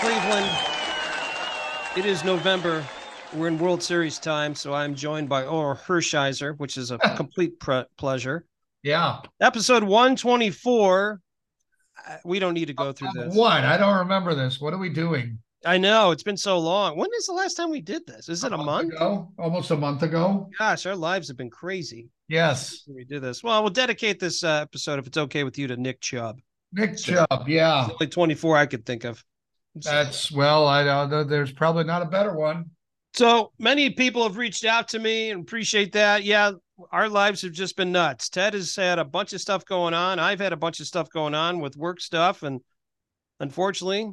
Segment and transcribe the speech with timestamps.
[0.00, 0.48] Cleveland.
[1.96, 2.84] It is November.
[3.34, 7.58] We're in World Series time, so I'm joined by Orel Hershiser, which is a complete
[7.58, 8.44] pre- pleasure.
[8.82, 9.20] Yeah.
[9.40, 11.20] Episode 124.
[12.08, 13.34] Uh, We don't need to go through Uh, this.
[13.34, 13.64] What?
[13.64, 14.60] I don't remember this.
[14.60, 15.38] What are we doing?
[15.66, 16.96] I know it's been so long.
[16.96, 18.28] When is the last time we did this?
[18.28, 18.92] Is it a month?
[18.94, 19.32] ago?
[19.38, 20.48] Almost a month ago.
[20.56, 22.08] Gosh, our lives have been crazy.
[22.28, 22.84] Yes.
[22.86, 23.42] We do this.
[23.42, 26.38] Well, we'll dedicate this uh, episode, if it's okay with you, to Nick Chubb.
[26.72, 27.26] Nick Sure.
[27.30, 27.48] Chubb.
[27.48, 27.88] Yeah.
[27.90, 29.22] Only 24 I could think of.
[29.74, 31.24] That's well, I don't know.
[31.24, 32.70] There's probably not a better one.
[33.14, 36.24] So many people have reached out to me and appreciate that.
[36.24, 36.52] Yeah,
[36.92, 38.28] our lives have just been nuts.
[38.28, 40.18] Ted has had a bunch of stuff going on.
[40.18, 42.42] I've had a bunch of stuff going on with work stuff.
[42.42, 42.60] And
[43.40, 44.10] unfortunately,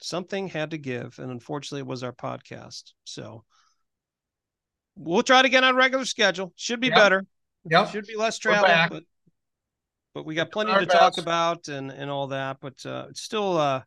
[0.00, 1.18] something had to give.
[1.18, 2.92] And unfortunately, it was our podcast.
[3.04, 3.44] So
[4.96, 6.52] we'll try to get on a regular schedule.
[6.56, 6.96] Should be Yep.
[6.96, 7.26] better.
[7.68, 7.90] Yep.
[7.90, 9.02] Should be less travel, but
[10.14, 12.58] but we got plenty our to talk about and and all that.
[12.60, 13.82] But uh, it's still uh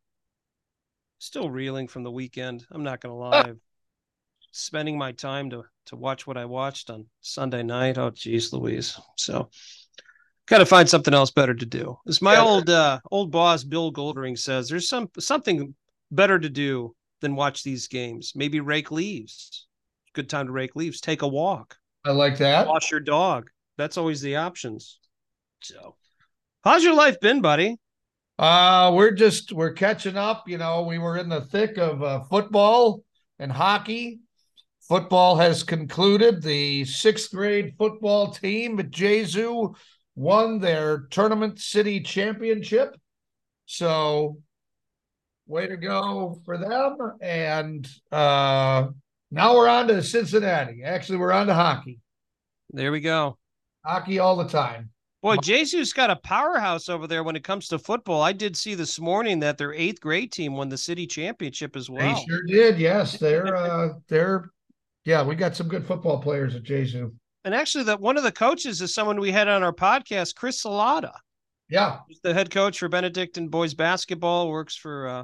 [1.20, 2.66] still reeling from the weekend.
[2.72, 3.53] I'm not gonna lie.
[4.52, 7.98] Spending my time to to watch what I watched on Sunday night.
[7.98, 9.00] Oh, geez, Louise.
[9.16, 9.50] So
[10.48, 11.98] gotta find something else better to do.
[12.08, 12.45] As my Yeah.
[12.45, 15.76] old uh old boss Bill Goldring says, there's some something
[16.11, 18.33] better to do than watch these games.
[18.36, 19.67] Maybe rake leaves.
[20.14, 21.02] Good time to rake leaves.
[21.02, 22.66] Take a walk I like that.
[22.67, 23.50] wash your dog.
[23.78, 25.00] That's always the options.
[25.61, 25.95] So,
[26.64, 27.78] how's your life been, buddy?
[28.40, 30.48] Uh, we're just we're catching up.
[30.48, 33.04] You know, we were in the thick of uh, football
[33.38, 34.22] and hockey.
[34.88, 36.42] Football has concluded.
[36.42, 39.76] The sixth grade football team at Gesu
[40.16, 42.95] won their tournament city championship.
[43.66, 44.38] So,
[45.45, 46.98] way to go for them!
[47.20, 48.88] And uh,
[49.32, 50.82] now we're on to Cincinnati.
[50.82, 51.99] Actually, we're on to hockey.
[52.72, 53.38] There we go.
[53.83, 54.92] Hockey all the time.
[55.21, 58.21] Boy, Gesu's got a powerhouse over there when it comes to football.
[58.21, 61.89] I did see this morning that their eighth grade team won the city championship as
[61.89, 62.15] well.
[62.15, 62.80] They sure did.
[62.80, 64.49] Yes, they're uh, they're
[65.03, 65.21] yeah.
[65.23, 67.11] We got some good football players at Gesu.
[67.43, 70.63] And actually, that one of the coaches is someone we had on our podcast, Chris
[70.63, 71.13] Salata.
[71.69, 74.49] Yeah, He's the head coach for Benedictine boys basketball.
[74.49, 75.23] Works for uh,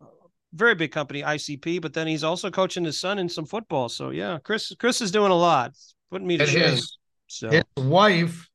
[0.00, 0.06] a
[0.52, 1.82] very big company, ICP.
[1.82, 3.88] But then he's also coaching his son in some football.
[3.88, 5.70] So yeah, Chris Chris is doing a lot.
[5.70, 6.78] It's putting me to shame.
[7.26, 8.48] So his wife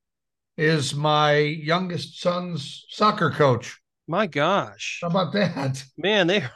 [0.60, 3.80] is my youngest son's soccer coach.
[4.08, 5.84] my gosh, How about that?
[5.98, 6.52] man, they're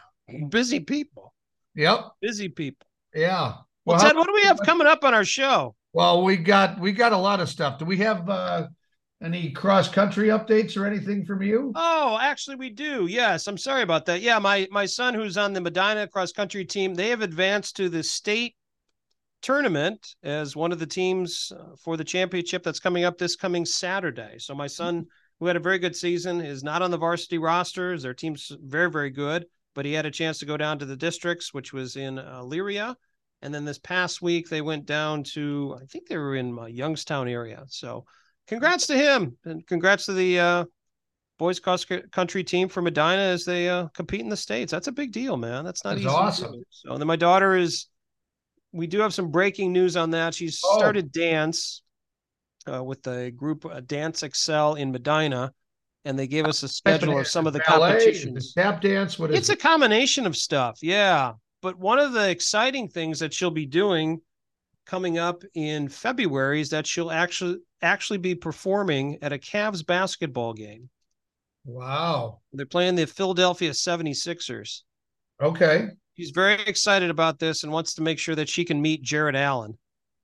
[0.50, 1.34] busy people.
[1.76, 2.12] Yep.
[2.22, 2.86] Busy people.
[3.16, 3.54] Yeah.
[3.86, 5.76] Well, how- Ted, what do we have coming up on our show?
[5.94, 7.78] well, we got we got a lot of stuff.
[7.80, 8.68] Do we have uh,
[9.24, 11.72] any cross country updates or anything from you?
[11.76, 13.06] Oh, actually, we do.
[13.08, 14.22] Yes, I'm sorry about that.
[14.22, 17.90] Yeah, my my son, who's on the Medina cross country team, they have advanced to
[17.90, 18.56] the state
[19.44, 23.66] tournament as one of the teams uh, for the championship that's coming up this coming
[23.66, 24.36] Saturday.
[24.40, 25.06] So my son,
[25.40, 28.02] who had a very good season, is not on the varsity rosters.
[28.02, 29.46] Their team's very very good,
[29.76, 32.42] but he had a chance to go down to the districts, which was in uh,
[32.42, 32.96] Elyria.
[33.44, 36.66] And then this past week, they went down to I think they were in uh,
[36.66, 37.64] Youngstown area.
[37.68, 38.06] So,
[38.48, 40.66] congrats to him, and congrats to the uh,
[41.38, 44.72] boys cross country team for Medina as they uh, compete in the states.
[44.72, 45.66] That's a big deal, man.
[45.66, 46.16] That's not That's easy.
[46.16, 46.64] awesome.
[46.70, 47.88] So and then my daughter is.
[48.74, 50.34] We do have some breaking news on that.
[50.34, 50.78] She's Oh.
[50.78, 51.82] started dance
[52.72, 55.54] uh, with the group uh, Dance Excel in Medina,
[56.06, 58.54] and they gave us a schedule of some of the Ballet, competitions.
[58.54, 59.18] Tap dance.
[59.18, 61.34] What is It's a combination of stuff, yeah.
[61.62, 64.20] But one of the exciting things that she'll be doing
[64.86, 70.54] coming up in February is that she'll actually actually be performing at a Cavs basketball
[70.54, 70.90] game.
[71.66, 72.40] wow.
[72.52, 74.82] They're playing the Philadelphia 76ers.
[75.42, 75.88] Okay.
[76.16, 79.36] She's very excited about this and wants to make sure that she can meet Jarrett
[79.36, 79.78] Allen.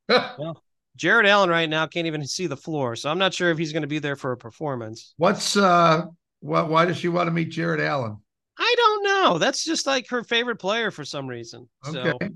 [0.95, 3.71] Jarrett Allen right now can't even see the floor, so I'm not sure if he's
[3.71, 5.13] going to be there for a performance.
[5.17, 6.05] What's uh?
[6.41, 6.69] What?
[6.69, 8.17] Why does she want to meet Jarrett Allen?
[8.57, 9.37] I don't know.
[9.37, 11.69] That's just like her favorite player for some reason.
[11.87, 12.11] Okay.
[12.21, 12.29] So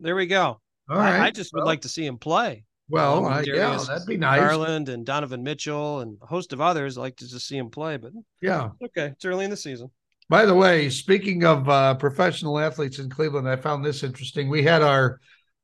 [0.00, 0.60] there we go.
[0.88, 2.64] All I- I, just would Well- like to see him play.
[2.90, 4.40] Well, uh, yeah, that'd be nice.
[4.40, 6.98] Garland and Donovan Mitchell and a host of others.
[6.98, 8.12] Like to just see him play, but
[8.42, 8.70] Yeah.
[8.84, 9.90] okay, it's early in the season.
[10.28, 14.48] By the way, speaking of uh, professional athletes in Cleveland, I found this interesting.
[14.48, 15.20] We had our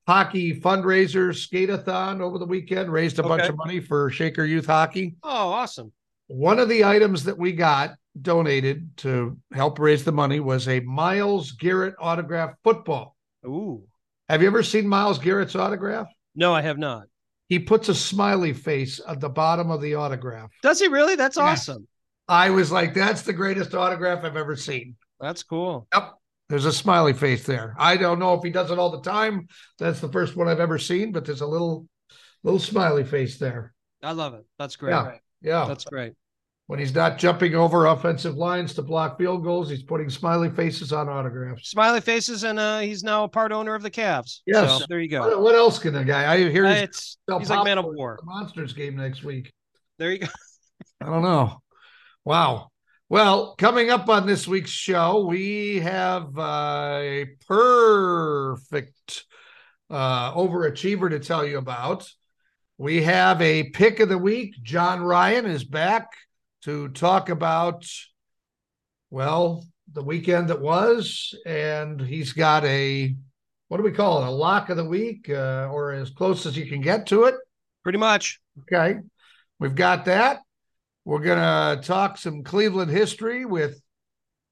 [0.07, 5.15] hockey fundraiser skate-a-thon over the weekend, raised a bunch of money for Shaker Youth Hockey.
[5.23, 5.93] Oh, awesome.
[6.27, 10.81] One of the items that we got donated to help raise the money was a
[10.81, 13.17] Myles Garrett autograph football.
[13.47, 13.85] Ooh.
[14.29, 16.09] Have you ever seen Myles Garrett's autograph?
[16.35, 17.05] No, I have not.
[17.49, 20.51] He puts a smiley face at the bottom of the autograph.
[20.63, 21.17] Does he really?
[21.17, 21.45] That's Yeah.
[21.45, 21.89] awesome.
[22.31, 24.95] I was like, that's the greatest autograph I've ever seen.
[25.19, 25.89] That's cool.
[25.93, 26.15] Yep.
[26.49, 27.75] There's a smiley face there.
[27.77, 29.49] I don't know if he does it all the time.
[29.81, 31.89] That's the first one I've ever seen, but there's a little
[32.45, 33.75] little smiley face there.
[34.01, 34.45] I love it.
[34.61, 34.93] That's great.
[34.93, 35.13] Yeah.
[35.43, 35.65] Yeah.
[35.67, 36.13] That's great.
[36.69, 40.93] When he's not jumping over offensive lines to block field goals, he's putting smiley faces
[40.93, 41.71] on autographs.
[41.71, 44.43] Smiley faces, and uh, he's now a part owner of the Cavs.
[44.47, 44.79] Yes.
[44.79, 45.23] So, there you go.
[45.23, 46.33] What, what else can the guy?
[46.33, 48.21] I hear Uh, he's, it's he's like man of war.
[48.23, 49.53] Monsters game next week.
[49.99, 50.29] There you go.
[51.01, 51.61] I don't know.
[52.25, 52.71] Wow.
[53.09, 59.25] Well, coming up on this week's show, we have uh, a perfect
[59.89, 62.09] uh, overachiever to tell you about.
[62.79, 64.55] We have a pick of the week.
[64.63, 66.13] John Ryan is back
[66.63, 67.85] to talk about,
[69.11, 73.15] well, the weekend that was, and he's got a
[73.71, 74.27] what do we call it?
[74.27, 77.37] A lock of the week, uh, or as close as you can get to it.
[77.85, 78.41] Pretty much.
[78.63, 78.99] Okay.
[79.61, 80.41] We've got that.
[81.11, 83.83] We're going to talk some Cleveland history with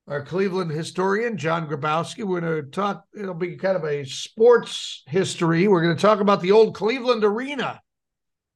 [0.09, 2.25] our Cleveland historian, John Grabowski.
[2.25, 5.69] We're going to talk, it'll be kind of a sports history.
[5.69, 7.81] We're going to talk about the old Cleveland Arena.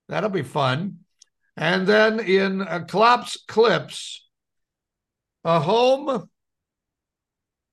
[0.09, 0.97] That'll be fun.
[1.57, 4.17] And then in uh, Klopp's Klips,
[5.45, 6.29] a home,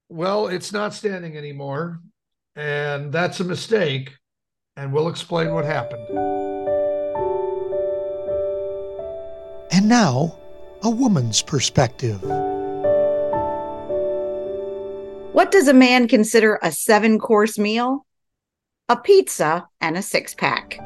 [0.09, 2.01] well, it's not standing anymore.
[2.55, 4.13] And that's a mistake.
[4.75, 6.38] And we'll explain what happened.
[9.79, 10.35] And now,
[10.83, 12.21] a woman's perspective.
[15.31, 18.05] What does a man consider a seven course meal?
[18.89, 20.79] A pizza and a six pack.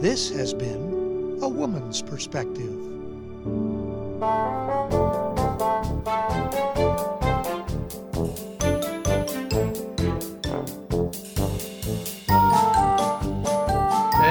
[0.00, 2.74] This has been a woman's perspective.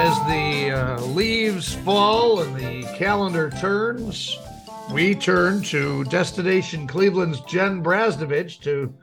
[0.07, 4.39] As the uh, leaves fall and the calendar turns,
[4.93, 8.95] we turn to Destination Cleveland's Jen Brasnovich to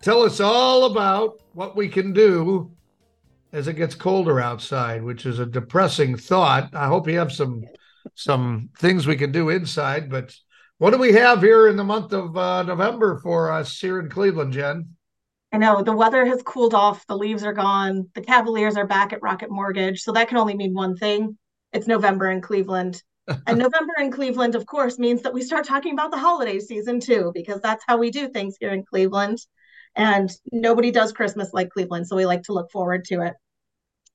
[0.00, 2.70] tell us all about what we can do
[3.52, 6.74] as it gets colder outside, which is a depressing thought.
[6.74, 7.62] I hope you have some
[8.14, 10.34] some things we can do inside, but
[10.78, 14.08] what do we have here in the month of uh, November for us here in
[14.08, 14.95] Cleveland, Jen?
[15.52, 19.12] I know the weather has cooled off, the leaves are gone, the Cavaliers are back
[19.12, 20.02] at Rocket Mortgage.
[20.02, 21.38] So that can only mean one thing
[21.72, 23.02] it's November in Cleveland.
[23.46, 27.00] and November in Cleveland, of course, means that we start talking about the holiday season
[27.00, 29.38] too, because that's how we do things here in Cleveland.
[29.94, 32.06] And nobody does Christmas like Cleveland.
[32.06, 33.34] So we like to look forward to it.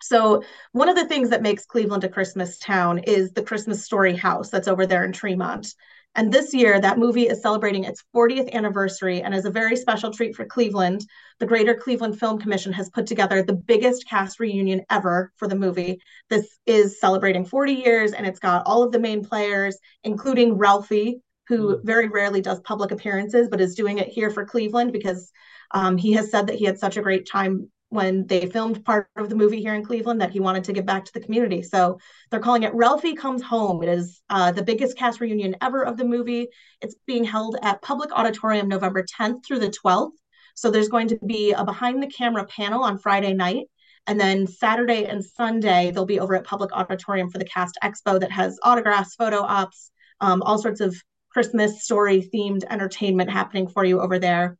[0.01, 4.16] So, one of the things that makes Cleveland a Christmas town is the Christmas Story
[4.16, 5.75] House that's over there in Tremont.
[6.16, 9.22] And this year, that movie is celebrating its 40th anniversary.
[9.22, 11.06] And as a very special treat for Cleveland,
[11.40, 15.56] the Greater Cleveland Film Commission has put together the biggest cast reunion ever for the
[15.56, 16.02] movie.
[16.30, 21.22] This is celebrating 40 years, and it's got all of the main players, including Ralphie,
[21.48, 25.31] who very rarely does public appearances, but is doing it here for Cleveland because
[25.72, 29.10] um, he has said that he had such a great time when they filmed part
[29.18, 31.62] of the movie here in Cleveland that he wanted to give back to the community.
[31.62, 32.00] So
[32.30, 33.84] they're calling it Ralphie Comes Home.
[33.84, 36.48] It is uh, the biggest cast reunion ever of the movie.
[36.80, 40.14] It's being held at Public Auditorium November 10th through the 12th.
[40.56, 43.66] So there's going to be a behind the camera panel on Friday night.
[44.08, 48.22] And then Saturday and Sunday, they'll be over at Public Auditorium for the Cast Expo
[48.22, 49.92] that has autographs, photo ops,
[50.22, 50.96] um, all sorts of
[51.30, 54.57] Christmas story themed entertainment happening for you over there.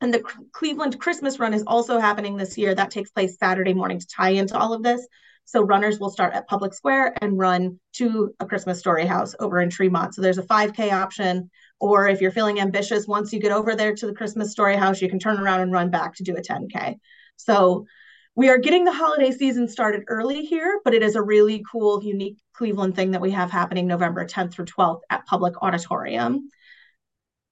[0.00, 0.22] And the
[0.52, 2.74] Cleveland Christmas Run is also happening this year.
[2.74, 5.06] That takes place Saturday morning to tie into all of this.
[5.46, 9.60] So runners will start at Public Square and run to a Christmas Story house over
[9.60, 10.14] in Tremont.
[10.14, 11.50] So there's a 5K option.
[11.78, 15.00] Or if you're feeling ambitious, once you get over there to the Christmas Story house,
[15.00, 16.96] you can turn around and run back to do a 10K.
[17.36, 17.86] So
[18.34, 22.02] we are getting the holiday season started early here, but it is a really cool,
[22.02, 26.50] unique Cleveland thing that we have happening November 10th through 12th at Public Auditorium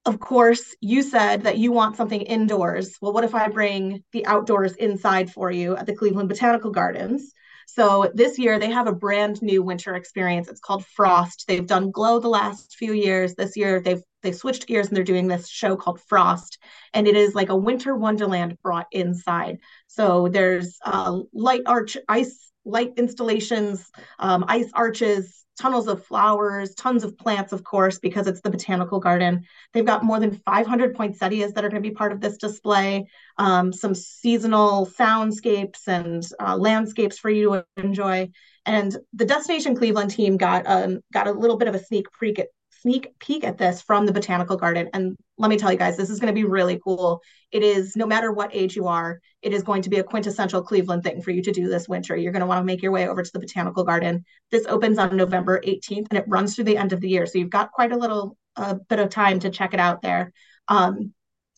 [0.07, 2.97] of course, you said that you want something indoors.
[3.01, 7.33] Well, what if I bring the outdoors inside for you at the Cleveland Botanical Gardens?
[7.67, 10.49] So this year they have a brand new winter experience.
[10.49, 11.45] It's called Frost.
[11.49, 13.35] They've done Glow the last few years.
[13.35, 16.59] This year they've they switched gears and they're doing this show called Frost,
[16.95, 19.59] and it is like a winter wonderland brought inside.
[19.87, 27.05] So there's uh, light arch ice light installations, um, ice arches, tunnels of flowers, tons
[27.05, 29.45] of plants, of course, because it's the botanical garden.
[29.73, 33.07] They've got more than 500 poinsettias that are going to be part of this display,
[33.39, 38.31] um, some seasonal soundscapes and uh, landscapes for you to enjoy.
[38.67, 42.39] And the Destination Cleveland team got um, got a little bit of a sneak peek
[42.39, 42.49] at
[42.85, 44.91] sneak peek at this from the botanical garden.
[44.93, 47.23] And let me tell you guys this is going to be really cool.
[47.51, 50.63] It is no matter what age you are it is going to be a quintessential
[50.63, 52.17] cleveland thing for you to do this winter.
[52.17, 54.25] You're going to want to make your way over to the botanical garden.
[54.51, 57.27] This opens on november 18th and it runs through the end of the year.
[57.27, 60.33] So you've got quite a little uh, bit of time to check it out there.
[60.67, 61.13] Um,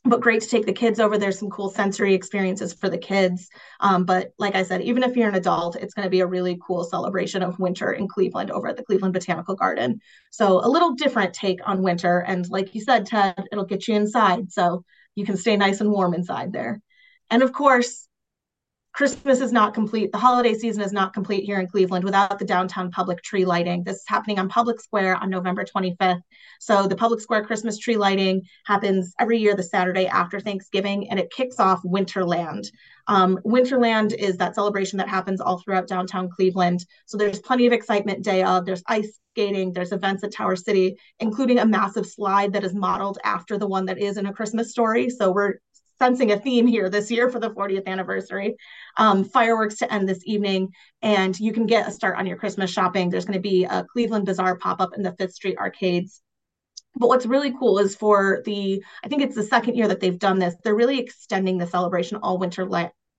[0.09, 1.17] but great to take the kids over.
[1.17, 3.49] There's some cool sensory experiences for the kids.
[3.81, 6.27] Um, but like I said, even if you're an adult, it's going to be a
[6.27, 10.01] really cool celebration of winter in Cleveland over at the Cleveland Botanical Garden.
[10.31, 12.21] So a little different take on winter.
[12.21, 14.53] And like you said, Ted, it'll get you inside.
[14.53, 14.85] So
[15.15, 16.81] you can stay nice and warm inside there.
[17.31, 18.06] And of course,
[18.97, 20.11] Christmas is not complete.
[20.11, 23.85] The holiday season is not complete here in Cleveland without the downtown public tree lighting.
[23.85, 26.23] This is happening on Public Square on November 25th.
[26.61, 31.21] So, the Public Square Christmas tree lighting happens every year the Saturday after Thanksgiving, and
[31.21, 32.69] it kicks off Winterland.
[33.07, 36.83] Um, Winterland is that celebration that happens all throughout downtown Cleveland.
[37.05, 38.65] So, there's plenty of excitement day of.
[38.65, 43.19] There's ice skating, there's events at Tower City, including a massive slide that is modeled
[43.25, 45.11] after the one that is in A Christmas Story.
[45.11, 45.57] So, we're
[45.99, 48.57] sensing a theme here this year for the 40th anniversary.
[48.99, 50.73] Um, fireworks to end this evening,
[51.03, 53.11] and you can get a start on your Christmas shopping.
[53.11, 56.23] There's going to be a Cleveland Bazaar pop up in the Fifth Street arcades.
[56.99, 60.19] But what's really cool is for the, I think it's the second year that they've
[60.19, 60.55] done this.
[60.65, 62.67] They're really extending the celebration all winter,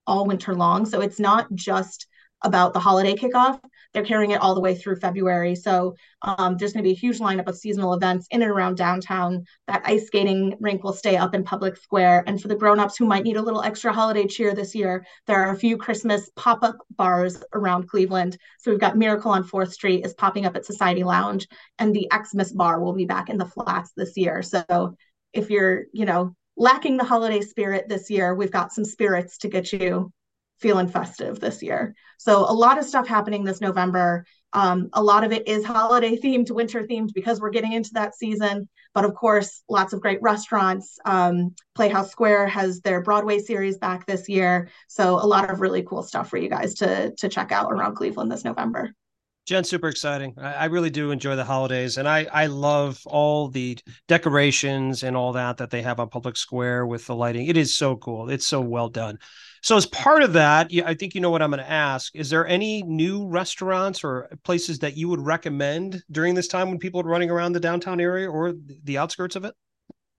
[0.07, 0.87] all winter long.
[0.87, 2.07] So it's not just
[2.41, 3.59] about the holiday kickoff.
[3.97, 5.55] They're carrying it all the way through February.
[5.55, 8.77] So um, there's going to be a huge lineup of seasonal events in and around
[8.77, 9.43] downtown.
[9.65, 12.25] That ice skating rink will stay up in Public Square.
[12.27, 15.41] And for the grown-ups who might need a little extra holiday cheer this year, there
[15.41, 18.37] are a few Christmas pop-up bars around Cleveland.
[18.59, 21.47] So we've got Miracle on 4th Street is popping up at Society Lounge,
[21.79, 24.43] and the Xmas bar will be back in the flats this year.
[24.43, 24.95] So
[25.33, 29.47] if you're, you know, lacking the holiday spirit this year, we've got some spirits to
[29.47, 30.11] get you
[30.59, 31.95] feeling festive this year.
[32.17, 34.25] So a lot of stuff happening this November.
[34.53, 38.15] Um, a lot of it is holiday themed, winter themed because we're getting into that
[38.15, 38.67] season.
[38.93, 40.97] But of course, lots of great restaurants.
[41.05, 44.69] Um, Playhouse Square has their Broadway series back this year.
[44.87, 47.95] So a lot of really cool stuff for you guys to to check out around
[47.95, 48.91] Cleveland this November.
[49.47, 50.33] Jen, super exciting.
[50.37, 53.77] I, really do enjoy the holidays, and I I love all the
[54.09, 57.47] decorations and all that that they have on Public Square with the lighting.
[57.47, 58.29] It is so cool.
[58.29, 59.19] It's so well done.
[59.61, 62.15] So as part of that, I think you know what I'm going to ask.
[62.15, 66.79] Is there any new restaurants or places that you would recommend during this time when
[66.79, 69.55] people are running around the downtown area or the outskirts of it?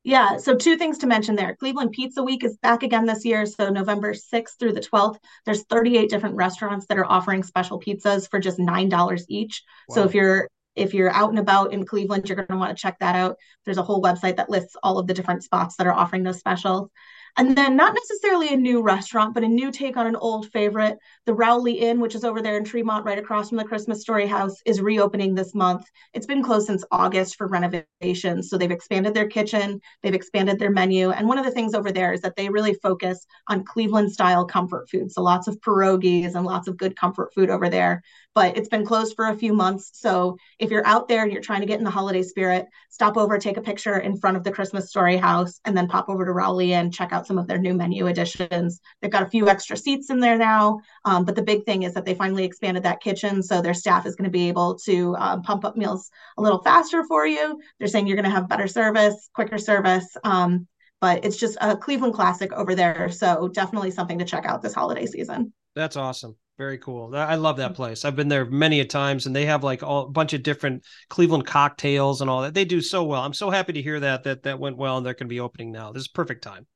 [0.05, 1.57] Yeah, so two things to mention there.
[1.57, 3.45] Cleveland Pizza Week is back again this year.
[3.45, 8.31] So November 6th through the 12th, there's 38 different restaurants that are offering special pizzas
[8.31, 9.63] for just $9 each.
[9.89, 9.95] Wow.
[9.95, 12.81] So if you're if you're out and about in Cleveland, you're going to want to
[12.81, 13.37] check that out.
[13.65, 16.39] There's a whole website that lists all of the different spots that are offering those
[16.39, 16.89] specials.
[17.37, 20.99] And then not necessarily a new restaurant, but a new take on an old favorite.
[21.27, 24.27] The Rowley Inn, which is over there in Tremont, right across from the Christmas Story
[24.27, 25.85] House, is reopening this month.
[26.15, 28.49] It's been closed since August for renovations.
[28.49, 31.11] So they've expanded their kitchen, they've expanded their menu.
[31.11, 34.45] And one of the things over there is that they really focus on Cleveland style
[34.45, 35.13] comfort food.
[35.13, 38.03] So lots of pierogies and lots of good comfort food over there
[38.39, 39.91] but it's been closed for a few months.
[39.95, 43.17] So if you're out there and you're trying to get in the holiday spirit, stop
[43.17, 46.25] over, take a picture in front of the Christmas Story House, and then pop over
[46.25, 48.81] to Rowley and check out some of their new menu additions.
[49.03, 51.95] They've got a few extra seats in there now, um, but the big thing is
[51.95, 55.17] that they finally expanded that kitchen, so their staff is going to be able to
[55.17, 57.61] uh, pump up meals a little faster for you.
[57.81, 60.17] They're saying you're going to have better service, quicker service.
[60.23, 60.69] Um,
[61.01, 63.11] but it's just a Cleveland classic over there.
[63.11, 65.53] So definitely something to check out this holiday season.
[65.75, 66.37] That's awesome.
[66.59, 67.15] Very cool.
[67.15, 68.05] I love that place.
[68.05, 70.85] I've been there many a times, and they have like all, a bunch of different
[71.09, 72.53] Cleveland cocktails and all that.
[72.53, 73.23] They do so well.
[73.23, 75.39] I'm so happy to hear that that that went well, and they're going to be
[75.39, 75.93] opening now.
[75.93, 76.67] This is perfect time.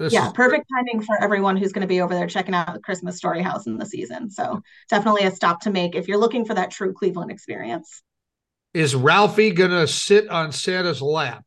[0.00, 2.74] This yeah, is- perfect timing for everyone who's going to be over there checking out
[2.74, 4.28] the Christmas Story House in the season.
[4.28, 8.02] So definitely a stop to make if you're looking for that true Cleveland experience.
[8.74, 11.44] Is Ralphie going to sit on Santa's lap?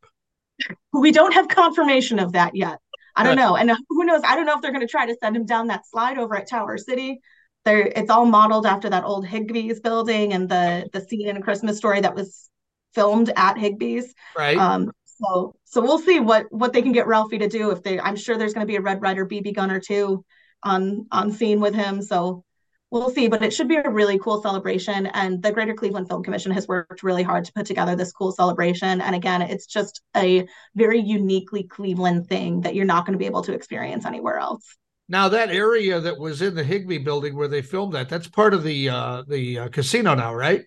[0.93, 2.79] We don't have confirmation of that yet.
[3.17, 3.57] I don't know.
[3.57, 4.21] And who knows?
[4.25, 6.37] I don't know if they're going to try to send him down that slide over
[6.37, 7.19] at Tower City
[7.65, 11.41] there it's all modeled after that old Higbee's building and the the scene in a
[11.41, 12.49] Christmas story that was
[12.93, 14.13] filmed at Higbee's.
[14.37, 14.57] Right.
[14.57, 17.99] Um, so so we'll see what what they can get Ralphie to do if they
[17.99, 20.25] I'm sure there's going to be a Red Ryder BB gun or two
[20.63, 22.01] on on scene with him.
[22.01, 22.43] So
[22.89, 25.07] we'll see, but it should be a really cool celebration.
[25.07, 28.31] And the Greater Cleveland Film Commission has worked really hard to put together this cool
[28.31, 29.01] celebration.
[29.01, 33.27] And again, it's just a very uniquely Cleveland thing that you're not going to be
[33.27, 34.75] able to experience anywhere else.
[35.11, 38.53] Now that area that was in the Higbee building where they filmed that, that's part
[38.53, 40.63] of the uh the uh, casino now, right?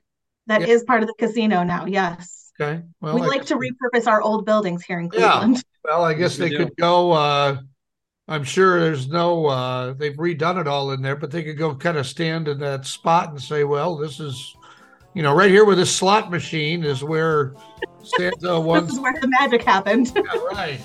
[0.49, 0.67] That yeah.
[0.67, 2.53] is part of the casino now, yes.
[2.61, 2.83] Okay.
[3.01, 5.57] Well, we I like to repurpose our old buildings here in Cleveland.
[5.57, 5.63] Yeah.
[5.87, 7.59] Well, I guess they could go uh
[8.27, 11.75] I'm sure there's no uh they've redone it all in there, but they could go
[11.75, 14.55] kind of stand in that spot and say, well, this is
[15.15, 17.55] you know, right here where this slot machine is where
[18.03, 20.13] Santa once this is where the magic happened.
[20.15, 20.23] yeah,
[20.53, 20.81] right.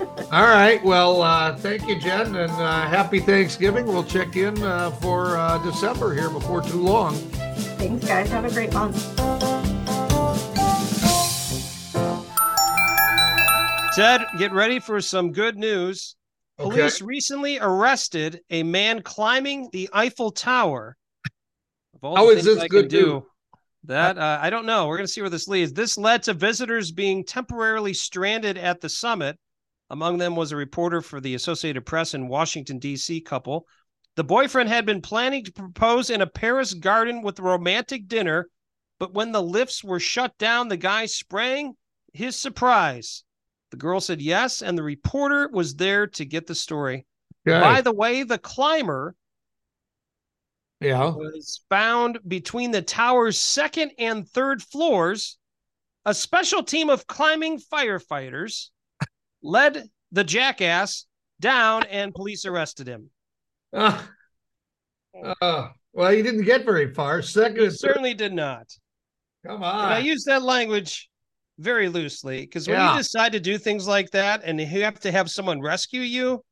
[0.00, 0.82] All right.
[0.82, 3.86] Well, uh, thank you, Jen, and uh, happy Thanksgiving.
[3.86, 7.14] We'll check in uh, for uh, December here before too long.
[7.78, 8.30] Thanks, guys.
[8.30, 8.96] Have a great month.
[13.94, 16.16] Ted, get ready for some good news.
[16.56, 17.04] Police okay.
[17.04, 20.96] recently arrested a man climbing the Eiffel Tower.
[22.02, 23.26] How is this I good do?
[23.84, 24.86] That uh, I don't know.
[24.86, 25.72] We're going to see where this leads.
[25.72, 29.38] This led to visitors being temporarily stranded at the summit.
[29.92, 33.20] Among them was a reporter for the Associated Press in Washington D.C.
[33.20, 33.66] couple.
[34.16, 38.48] The boyfriend had been planning to propose in a Paris garden with a romantic dinner,
[38.98, 41.74] but when the lifts were shut down, the guy sprang
[42.14, 43.24] his surprise.
[43.70, 47.04] The girl said yes, and the reporter was there to get the story.
[47.46, 47.60] Okay.
[47.60, 49.14] By the way, the climber
[50.80, 51.10] yeah.
[51.10, 55.36] was found between the tower's second and third floors.
[56.06, 58.70] A special team of climbing firefighters
[59.42, 61.06] led the jackass
[61.40, 63.10] down, and police arrested him.
[63.72, 64.02] Uh,
[65.40, 67.22] uh, well, he didn't get very far.
[67.22, 68.66] Second, certainly did not.
[69.46, 69.84] Come on.
[69.84, 71.10] And I use that language
[71.58, 72.92] very loosely because when yeah.
[72.92, 76.42] you decide to do things like that and you have to have someone rescue you,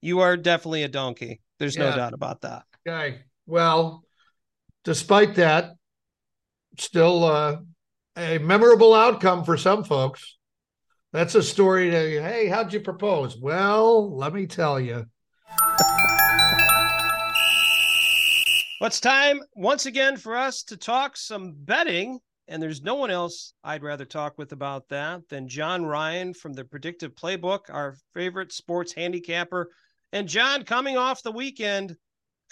[0.00, 1.40] you are definitely a donkey.
[1.58, 1.90] There's yeah.
[1.90, 2.62] no doubt about that.
[2.86, 3.20] Okay.
[3.46, 4.04] Well,
[4.84, 5.72] despite that,
[6.78, 7.56] still uh,
[8.16, 10.38] a memorable outcome for some folks.
[11.12, 13.36] That's a story to, hey, how'd you propose?
[13.36, 15.06] Well, let me tell you.
[18.80, 23.10] well, it's time once again for us to talk some betting and there's no one
[23.10, 27.96] else I'd rather talk with about that than John Ryan from the Predictive Playbook, our
[28.14, 29.70] favorite sports handicapper.
[30.12, 31.96] And John, coming off the weekend,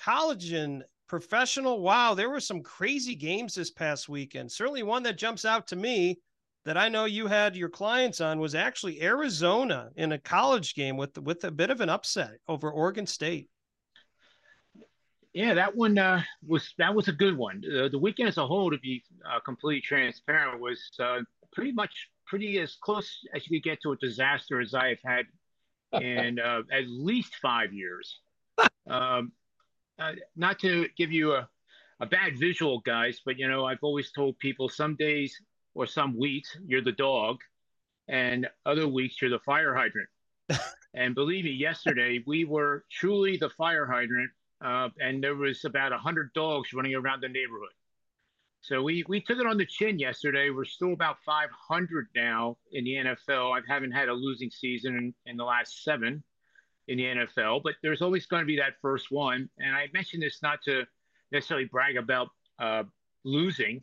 [0.00, 4.50] college and professional, wow, there were some crazy games this past weekend.
[4.50, 6.18] Certainly one that jumps out to me
[6.68, 10.98] that I know you had your clients on was actually Arizona in a college game
[10.98, 13.48] with with a bit of an upset over Oregon State.
[15.32, 17.62] Yeah, that one uh, was that was a good one.
[17.64, 21.20] Uh, the weekend as a whole, to be uh, completely transparent, was uh,
[21.54, 24.98] pretty much pretty as close as you could get to a disaster as I have
[25.02, 25.24] had
[26.02, 28.20] in uh, at least five years.
[28.90, 29.32] Um,
[29.98, 31.46] uh, not to give you a,
[32.00, 35.38] a bad visual, guys, but you know I've always told people some days
[35.78, 37.38] or some weeks you're the dog,
[38.08, 40.08] and other weeks you're the fire hydrant.
[40.94, 45.92] and believe me, yesterday we were truly the fire hydrant uh, and there was about
[45.92, 47.70] 100 dogs running around the neighborhood.
[48.60, 50.50] So we, we took it on the chin yesterday.
[50.50, 53.56] We're still about 500 now in the NFL.
[53.56, 56.24] I haven't had a losing season in, in the last seven
[56.88, 59.48] in the NFL, but there's always going to be that first one.
[59.58, 60.84] And I mentioned this not to
[61.30, 62.82] necessarily brag about uh,
[63.24, 63.82] losing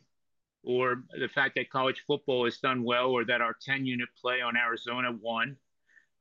[0.66, 4.40] or the fact that college football has done well or that our 10 unit play
[4.40, 5.56] on Arizona won.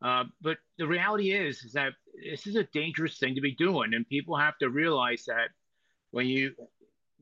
[0.03, 3.95] Uh, but the reality is, is that this is a dangerous thing to be doing,
[3.95, 5.49] and people have to realize that
[6.11, 6.53] when you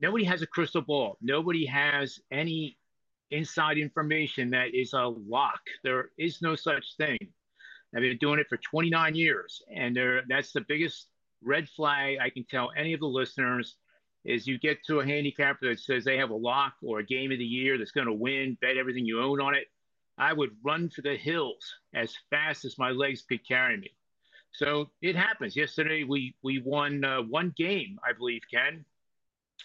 [0.02, 2.76] nobody has a crystal ball, nobody has any
[3.30, 5.60] inside information that is a lock.
[5.82, 7.18] There is no such thing.
[7.96, 11.06] I've been doing it for 29 years, and there that's the biggest
[11.42, 13.76] red flag I can tell any of the listeners
[14.24, 17.30] is you get to a handicapper that says they have a lock or a game
[17.30, 19.66] of the year that's going to win, bet everything you own on it.
[20.16, 23.90] I would run for the hills as fast as my legs could carry me.
[24.52, 25.56] So it happens.
[25.56, 28.84] Yesterday we we won uh, one game, I believe, Ken,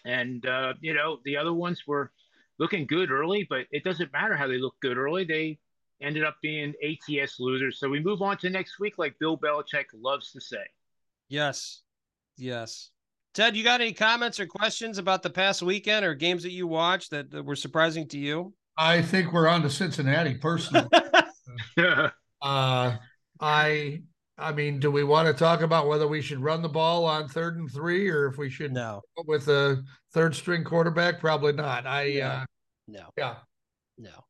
[0.04, 2.10] and uh, you know the other ones were
[2.58, 5.24] looking good early, but it doesn't matter how they look good early.
[5.24, 5.58] They
[6.00, 7.78] ended up being ATS losers.
[7.78, 10.64] So we move on to next week, like Bill Belichick loves to say.
[11.28, 11.82] Yes,
[12.36, 12.90] yes.
[13.32, 16.66] Ted, you got any comments or questions about the past weekend or games that you
[16.66, 18.52] watched that, that were surprising to you?
[18.76, 20.88] I think we're on to Cincinnati personally.
[22.42, 22.96] uh,
[23.40, 24.02] I
[24.40, 27.28] I mean, do we want to talk about whether we should run the ball on
[27.28, 31.20] third and three or if we should no with a third string quarterback?
[31.20, 31.86] Probably not.
[31.86, 32.44] I uh
[32.88, 33.10] no.
[33.16, 33.36] Yeah.
[33.98, 34.24] No.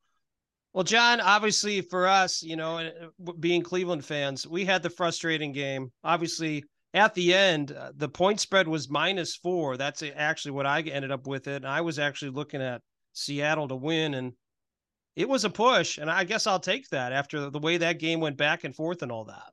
[0.72, 5.52] Well, John, obviously for us, you know, uh, being Cleveland fans, we had the frustrating
[5.52, 5.90] game.
[6.04, 9.76] Obviously, at the end, uh, the point spread was minus four.
[9.76, 11.57] That's actually what I ended up with it.
[11.57, 14.33] And I was actually looking at Seattle to win, and
[15.16, 15.98] it was a push.
[15.98, 19.03] And I guess I'll take that after the way that game went back and forth
[19.03, 19.53] and all that.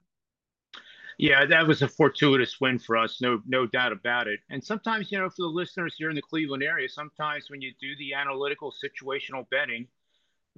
[1.19, 4.39] Yeah, that was a fortuitous win for us, no no doubt about it.
[4.51, 7.71] And sometimes, you know, for the listeners here in the Cleveland area, sometimes when you
[7.81, 9.87] do the analytical situational betting,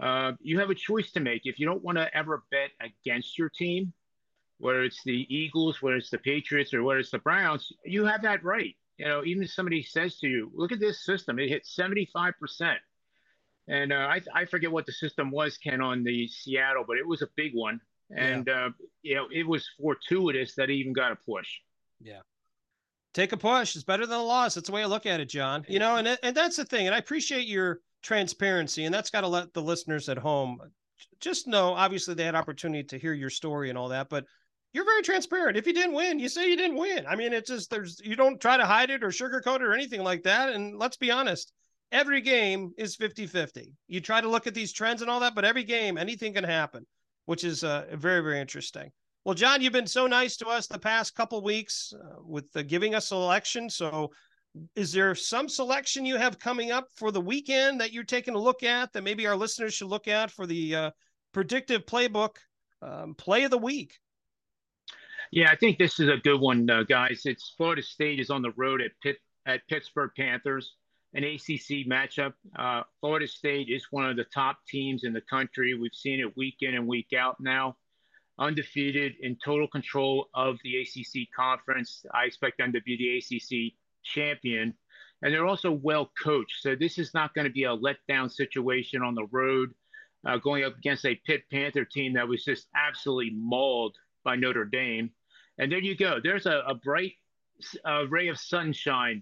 [0.01, 1.45] uh, you have a choice to make.
[1.45, 3.93] If you don't want to ever bet against your team,
[4.59, 8.21] whether it's the Eagles, whether it's the Patriots, or whether it's the Browns, you have
[8.21, 8.75] that right.
[8.97, 12.33] You know, even if somebody says to you, "Look at this system; it hit seventy-five
[12.39, 12.79] percent,"
[13.67, 17.07] and uh, I I forget what the system was, Ken, on the Seattle, but it
[17.07, 17.79] was a big one
[18.15, 18.65] and yeah.
[18.65, 18.69] uh,
[19.01, 21.47] you know it was fortuitous that he even got a push.
[22.01, 22.21] Yeah,
[23.13, 23.75] take a push.
[23.75, 24.55] It's better than a loss.
[24.55, 25.65] That's the way I look at it, John.
[25.67, 26.87] You know, and and that's the thing.
[26.87, 30.59] And I appreciate your transparency, and that's got to let the listeners at home
[31.21, 34.25] just know, obviously, they had opportunity to hear your story and all that, but
[34.73, 35.57] you're very transparent.
[35.57, 37.05] If you didn't win, you say you didn't win.
[37.07, 39.73] I mean, it's just there's you don't try to hide it or sugarcoat it or
[39.73, 40.49] anything like that.
[40.49, 41.51] And let's be honest,
[41.91, 43.73] every game is 50 50.
[43.87, 46.43] You try to look at these trends and all that, but every game, anything can
[46.43, 46.85] happen,
[47.25, 48.91] which is uh, very, very interesting.
[49.25, 52.61] Well, John, you've been so nice to us the past couple weeks uh, with uh,
[52.61, 53.69] giving us selection.
[53.69, 54.11] So,
[54.75, 58.39] is there some selection you have coming up for the weekend that you're taking a
[58.39, 60.91] look at that maybe our listeners should look at for the uh,
[61.33, 62.37] predictive playbook
[62.81, 63.99] um, play of the week?
[65.31, 67.21] Yeah, I think this is a good one, uh, guys.
[67.25, 70.73] It's Florida State is on the road at Pitt at Pittsburgh Panthers,
[71.13, 72.33] an ACC matchup.
[72.57, 75.75] Uh, Florida State is one of the top teams in the country.
[75.75, 77.77] We've seen it week in and week out now.
[78.39, 82.03] Undefeated in total control of the ACC conference.
[82.11, 84.73] I expect them to be the ACC champion.
[85.21, 86.61] And they're also well coached.
[86.61, 89.69] So this is not going to be a letdown situation on the road,
[90.25, 94.65] uh, going up against a Pitt Panther team that was just absolutely mauled by Notre
[94.65, 95.11] Dame.
[95.59, 96.19] And there you go.
[96.23, 97.13] There's a, a bright
[97.85, 99.21] uh, ray of sunshine,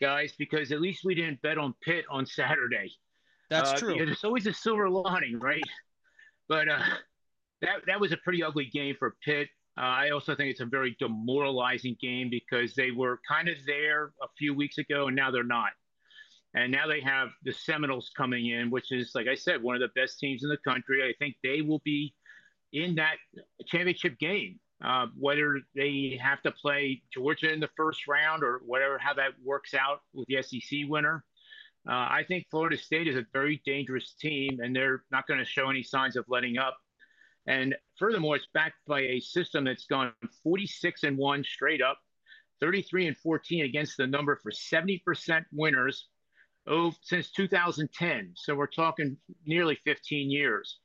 [0.00, 2.92] guys, because at least we didn't bet on Pitt on Saturday.
[3.50, 3.94] That's uh, true.
[3.96, 5.62] There's always a silver lining, right?
[6.46, 6.82] But uh,
[7.62, 9.48] that that was a pretty ugly game for Pitt.
[9.78, 14.12] Uh, I also think it's a very demoralizing game because they were kind of there
[14.22, 15.70] a few weeks ago and now they're not.
[16.54, 19.80] And now they have the Seminoles coming in, which is, like I said, one of
[19.80, 21.02] the best teams in the country.
[21.02, 22.14] I think they will be
[22.72, 23.16] in that
[23.66, 28.98] championship game uh, whether they have to play Georgia in the first round or whatever,
[28.98, 31.24] how that works out with the SEC winner.
[31.88, 35.44] Uh, I think Florida State is a very dangerous team, and they're not going to
[35.44, 36.76] show any signs of letting up.
[37.46, 40.12] And furthermore, it's backed by a system that's gone
[40.42, 41.98] 46 and one straight up,
[42.60, 45.00] 33 and 14 against the number for 70%
[45.52, 46.08] winners
[46.66, 48.32] oh, since 2010.
[48.36, 50.78] So we're talking nearly 15 years.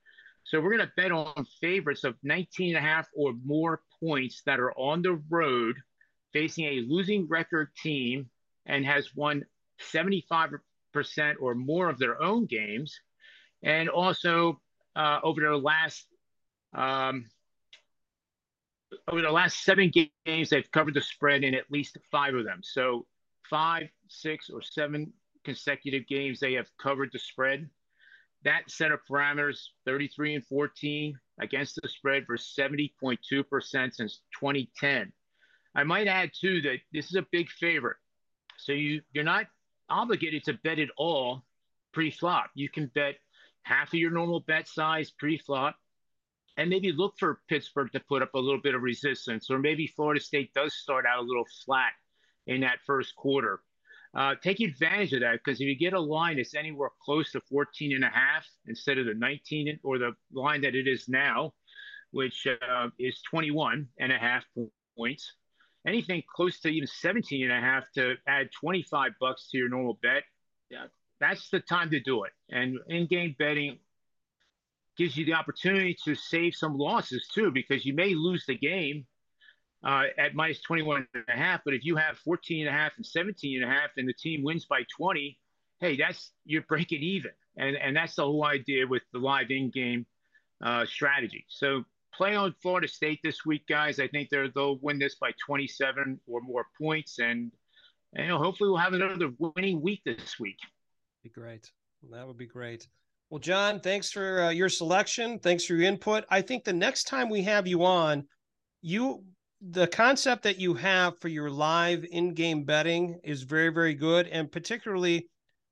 [0.44, 4.42] So we're going to bet on favorites of 19 and a half or more points
[4.46, 5.76] that are on the road
[6.34, 8.30] facing a losing record team
[8.66, 9.46] and has won
[9.92, 10.60] 75%
[11.40, 13.00] or more of their own games.
[13.62, 14.60] And also
[14.96, 16.06] uh, over their last
[16.74, 17.26] um,
[19.08, 19.92] over the last seven
[20.26, 22.60] games, they've covered the spread in at least five of them.
[22.62, 23.06] So
[23.50, 27.70] five, six, or seven consecutive games they have covered the spread
[28.44, 33.18] that set of parameters 33 and 14 against the spread for 70.2%
[33.94, 35.12] since 2010.
[35.76, 37.98] I might add too that this is a big favorite.
[38.58, 39.48] So you you're not
[39.90, 41.44] obligated to bet it all
[41.94, 42.52] pre-flop.
[42.54, 43.16] You can bet
[43.64, 45.76] half of your normal bet size pre-flop
[46.58, 49.88] and maybe look for Pittsburgh to put up a little bit of resistance or maybe
[49.88, 51.94] Florida State does start out a little flat
[52.46, 53.62] in that first quarter
[54.16, 57.42] uh, take advantage of that because if you get a line that's anywhere close to
[57.50, 61.54] 14 and a half instead of the 19 or the line that it is now,
[62.12, 64.44] which uh, is 21 and a half
[64.96, 65.34] points,
[65.88, 69.98] anything close to even 17 and a half to add 25 bucks to your normal
[70.04, 70.24] bet,
[70.70, 70.86] yeah,
[71.20, 72.32] that's the time to do it.
[72.52, 73.80] And in-game betting
[74.96, 79.08] gives you the opportunity to save some losses too, because you may lose the game
[79.84, 81.62] uh, at minus 21 and a half.
[81.66, 84.14] But if you have 14 and a half and 17 and a half and the
[84.14, 85.38] team wins by 20,
[85.80, 87.32] hey, that's you're breaking even.
[87.58, 90.06] And, and that's the whole idea with the live in game
[90.64, 91.46] uh, strategy.
[91.50, 94.00] So play on Florida State this week, guys.
[94.00, 97.20] I think they're, they'll win this by 27 or more points.
[97.20, 97.52] And,
[98.14, 100.58] and you know, hopefully we'll have another winning week this week.
[101.24, 101.70] Be great.
[102.12, 102.88] That would be great.
[103.30, 105.40] Well, John, thanks for uh, your selection.
[105.40, 106.26] Thanks for your input.
[106.30, 108.28] I think the next time we have you on,
[108.82, 109.24] you
[109.70, 114.52] the concept that you have for your live in-game betting is very very good and
[114.52, 115.28] particularly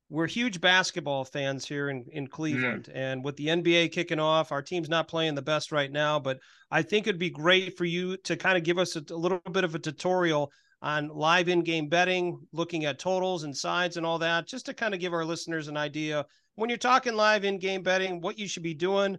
[0.09, 2.89] we're huge basketball fans here in, in Cleveland.
[2.91, 2.95] Mm.
[2.95, 6.37] And with the NBA kicking off, our team's not playing the best right now, but
[6.69, 9.39] I think it'd be great for you to kind of give us a, a little
[9.53, 10.51] bit of a tutorial
[10.81, 14.73] on live in game betting, looking at totals and sides and all that, just to
[14.73, 16.25] kind of give our listeners an idea
[16.55, 19.17] when you're talking live in game betting, what you should be doing,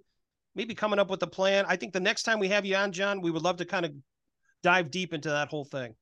[0.55, 1.65] maybe coming up with a plan.
[1.67, 3.87] I think the next time we have you on, John, we would love to kind
[3.87, 3.93] of
[4.63, 5.95] dive deep into that whole thing?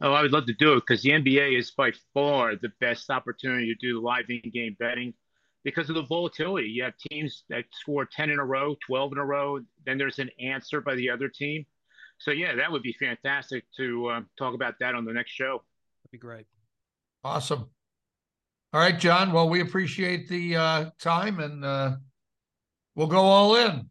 [0.00, 3.10] Oh, I would love to do it because the NBA is by far the best
[3.10, 5.14] opportunity to do live in-game betting
[5.64, 6.68] because of the volatility.
[6.68, 10.18] You have teams that score 10 in a row, 12 in a row, then there's
[10.18, 11.66] an answer by the other team.
[12.18, 15.62] So, yeah, that would be fantastic to uh, talk about that on the next show.
[16.02, 16.46] That'd be great.
[17.24, 17.68] Awesome.
[18.72, 19.32] All right, John.
[19.32, 21.96] Well, we appreciate the uh, time and uh,
[22.94, 23.88] we'll go all in.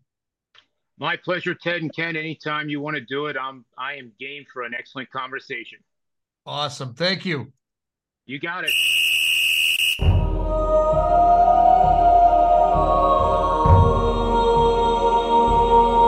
[1.02, 2.16] My pleasure, Ted and Ken.
[2.16, 5.80] Anytime you want to do it, I'm I am game for an excellent conversation.
[6.46, 6.94] Awesome.
[6.94, 7.52] Thank you.
[8.28, 8.72] You got it.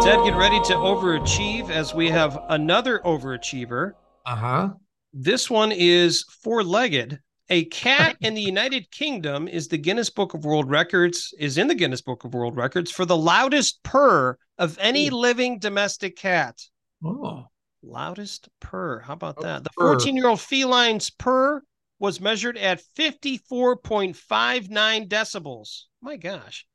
[0.03, 3.93] Ted, get ready to overachieve as we have another overachiever.
[4.27, 4.69] Uh huh.
[5.11, 7.19] This one is four legged.
[7.53, 11.67] A cat in the United Kingdom is the Guinness Book of World Records, is in
[11.67, 16.59] the Guinness Book of World Records for the loudest purr of any living domestic cat.
[17.05, 17.45] Oh.
[17.83, 19.01] Loudest purr.
[19.01, 19.63] How about that?
[19.63, 21.61] The 14 year old feline's purr
[21.99, 25.83] was measured at 54.59 decibels.
[26.01, 26.65] My gosh.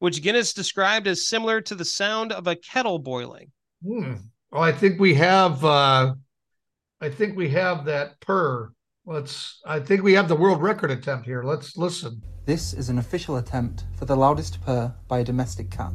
[0.00, 3.52] Which Guinness described as similar to the sound of a kettle boiling.
[3.86, 4.14] Hmm.
[4.50, 5.64] Oh, I think we have.
[5.64, 6.14] uh
[7.00, 8.72] I think we have that purr.
[9.08, 9.60] Let's.
[9.64, 11.44] I think we have the world record attempt here.
[11.44, 12.22] Let's listen.
[12.44, 15.92] This is an official attempt for the loudest purr by a domestic cat.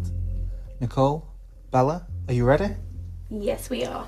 [0.80, 1.28] Nicole,
[1.72, 2.70] Bella, are you ready?
[3.30, 4.08] Yes, we are.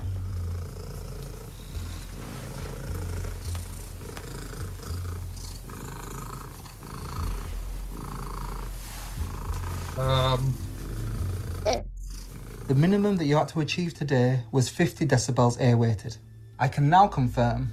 [9.98, 10.54] Um.
[12.66, 16.16] The minimum that you had to achieve today was 50 decibels A-weighted.
[16.58, 17.70] I can now confirm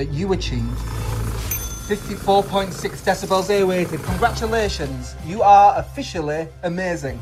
[0.00, 0.78] that you achieved
[1.90, 2.70] 54.6
[3.04, 4.02] decibels A-weighted.
[4.02, 7.20] Congratulations, you are officially amazing.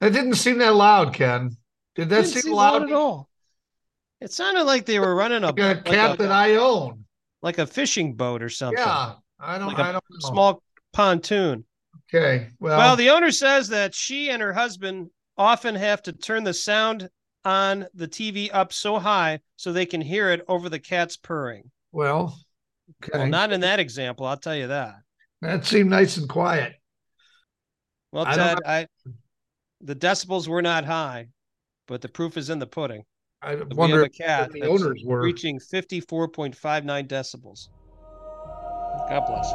[0.00, 1.56] That didn't seem that loud, Ken.
[1.94, 2.82] Did that Didn't seem seem loud?
[2.82, 3.30] at all.
[4.20, 7.06] It sounded like they were running a, Like a like cat a- that I own.
[7.40, 8.76] like a fishing boat or something.
[8.78, 9.68] Yeah, I don't.
[9.68, 10.28] Like I a don't know.
[10.28, 11.64] small pontoon.
[12.12, 12.48] Okay.
[12.60, 16.52] Well, Well, the owner says that she and her husband often have to turn the
[16.52, 17.08] sound
[17.46, 21.70] on the TV up so high so they can hear it over the cat's purring.
[21.92, 22.38] Well.
[23.02, 23.18] Okay.
[23.18, 24.96] Well, not in that example, I'll tell you that.
[25.42, 26.74] that seemed nice and quiet.
[28.12, 28.86] Well, I don't Ted, I
[29.80, 31.28] the decibels were not high,
[31.86, 33.04] but the proof is in the pudding.
[33.42, 35.22] I We wonder if cat the owners were.
[35.22, 37.68] reaching 54.59 decibels.
[39.08, 39.52] God bless.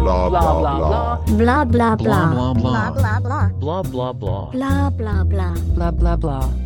[0.00, 1.96] blah blah blah Blah blah blah.
[1.96, 3.48] blah blah Blah blah blah.
[3.58, 5.54] blah blah blah Blah blah blah.
[5.74, 6.65] Blah blah blah.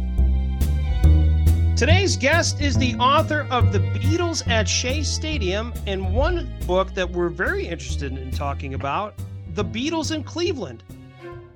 [1.80, 7.10] Today's guest is the author of The Beatles at Shea Stadium and one book that
[7.10, 9.14] we're very interested in talking about,
[9.54, 10.82] The Beatles in Cleveland.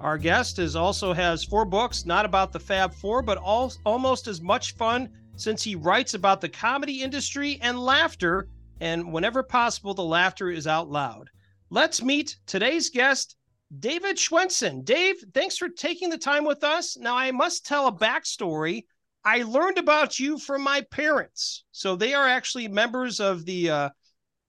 [0.01, 4.27] Our guest is also has four books, not about the Fab Four, but all, almost
[4.27, 8.49] as much fun since he writes about the comedy industry and laughter,
[8.81, 11.29] and whenever possible, the laughter is out loud.
[11.69, 13.37] Let's meet today's guest,
[13.79, 14.87] David Schwensen.
[14.87, 16.97] Dave, thanks for taking the time with us.
[16.97, 18.85] Now, I must tell a backstory.
[19.25, 21.65] I learned about you from my parents.
[21.73, 23.89] So they are actually members of the uh,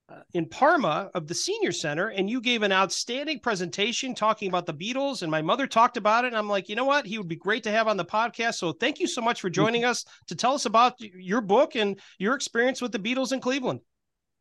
[0.08, 4.68] uh, in Parma of the senior center, and you gave an outstanding presentation talking about
[4.68, 5.24] the Beatles.
[5.24, 7.08] And my mother talked about it, and I'm like, you know what?
[7.08, 8.56] He would be great to have on the podcast.
[8.56, 12.00] So thank you so much for joining us to tell us about your book and
[12.20, 13.80] your experience with the Beatles in Cleveland.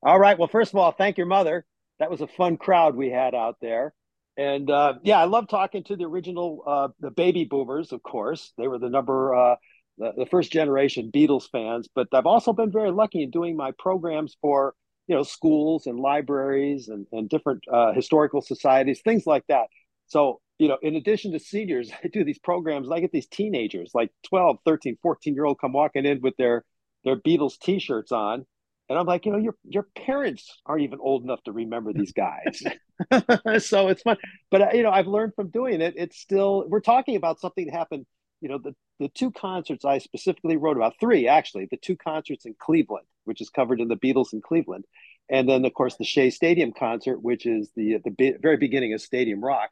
[0.03, 0.39] All right.
[0.39, 1.65] Well, first of all, thank your mother.
[1.99, 3.95] That was a fun crowd we had out there.
[4.37, 8.53] And uh, yeah, I love talking to the original, uh, the baby boomers, of course.
[8.59, 9.57] They were the number, uh,
[9.99, 11.89] the, the first generation Beatles fans.
[11.95, 14.75] But I've also been very lucky in doing my programs for,
[15.07, 19.67] you know, schools and libraries and, and different uh, historical societies, things like that.
[20.07, 22.91] So, you know, in addition to seniors, I do these programs.
[22.91, 26.65] I get these teenagers, like 12, 13, 14 year old, come walking in with their,
[27.05, 28.47] their Beatles t shirts on.
[28.89, 32.13] And I'm like, you know, your your parents aren't even old enough to remember these
[32.13, 32.63] guys.
[33.65, 34.17] so it's fun.
[34.51, 35.95] But uh, you know, I've learned from doing it.
[35.97, 38.07] It's still we're talking about something that happened.
[38.45, 42.45] You know, the the two concerts I specifically wrote about, three actually, the two concerts
[42.45, 44.85] in Cleveland, which is covered in the Beatles in Cleveland,
[45.31, 48.93] and then of course the Shea Stadium concert, which is the the be- very beginning
[48.93, 49.71] of Stadium Rock.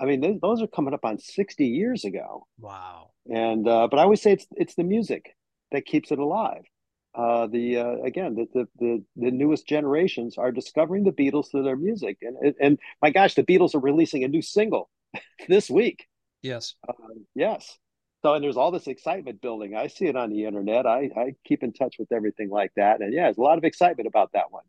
[0.00, 2.46] I mean, th- those are coming up on 60 years ago.
[2.58, 3.10] Wow.
[3.30, 5.36] And uh, but I always say it's it's the music
[5.70, 6.64] that keeps it alive
[7.14, 11.62] uh, the uh, again the, the the the newest generations are discovering the Beatles through
[11.62, 14.90] their music, and and my gosh, the Beatles are releasing a new single
[15.48, 16.06] this week.
[16.42, 16.74] Yes.
[16.86, 16.92] Uh,
[17.34, 17.78] yes.
[18.24, 19.76] So and there's all this excitement building.
[19.76, 20.86] I see it on the internet.
[20.86, 23.64] I I keep in touch with everything like that, and yeah, there's a lot of
[23.64, 24.62] excitement about that one.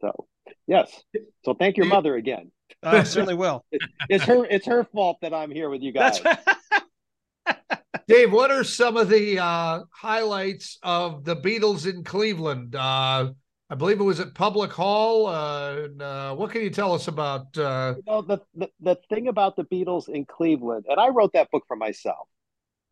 [0.00, 0.28] So
[0.68, 1.02] yes.
[1.44, 2.52] So thank your mother again.
[2.84, 3.64] I certainly will.
[3.72, 6.20] It- it's her it's her fault that I'm here with you guys.
[8.06, 12.76] Dave, what are some of the uh, highlights of the Beatles in Cleveland?
[12.76, 13.32] Uh,
[13.70, 15.26] I believe it was at Public Hall.
[15.26, 17.56] Uh, uh, what can you tell us about?
[17.56, 21.32] Uh, You know, the, the the thing about the Beatles in Cleveland, and I wrote
[21.32, 22.28] that book for myself.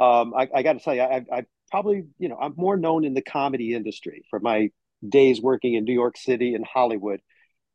[0.01, 3.05] Um, I, I got to tell you, I, I probably, you know, I'm more known
[3.05, 4.71] in the comedy industry for my
[5.07, 7.21] days working in New York City and Hollywood.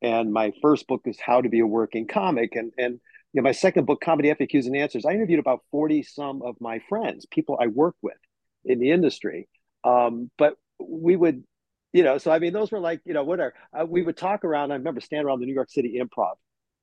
[0.01, 2.99] And my first book is How to Be a Working Comic, and and
[3.33, 5.05] you know, my second book, Comedy FAQs and Answers.
[5.05, 8.17] I interviewed about forty some of my friends, people I work with
[8.65, 9.47] in the industry.
[9.83, 11.43] Um, but we would
[11.93, 13.53] you know, so I mean, those were like, you know, whatever.
[13.77, 14.71] Uh, we would talk around.
[14.71, 16.35] I remember standing around the New York City Improv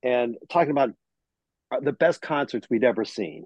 [0.03, 0.89] and talking about
[1.71, 3.45] uh, the best concerts we'd ever seen.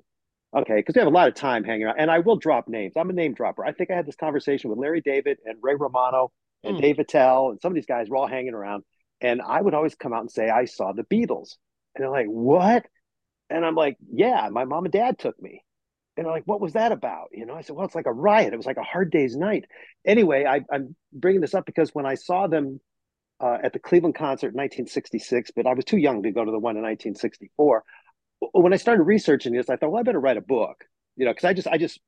[0.56, 2.94] Okay, because we have a lot of time hanging out, and I will drop names.
[2.98, 3.64] I'm a name dropper.
[3.64, 6.32] I think I had this conversation with Larry David and Ray Romano
[6.64, 6.82] and Hmm.
[6.82, 8.84] Dave Attell, and some of these guys were all hanging around.
[9.22, 11.58] And I would always come out and say I saw the Beatles,
[11.94, 12.86] and they're like, "What?"
[13.52, 15.64] And I'm like, "Yeah, my mom and dad took me."
[16.20, 18.14] And they're like, "What was that about?" You know, I said, "Well, it's like a
[18.14, 18.54] riot.
[18.54, 19.66] It was like a hard day's night."
[20.06, 22.82] Anyway, I, I'm bringing this up because when I saw them
[23.40, 26.52] uh, at the Cleveland concert in 1966, but I was too young to go to
[26.52, 27.84] the one in 1964.
[28.52, 30.84] When I started researching this, I thought, well, I better write a book,
[31.16, 32.00] you know, because I just, I just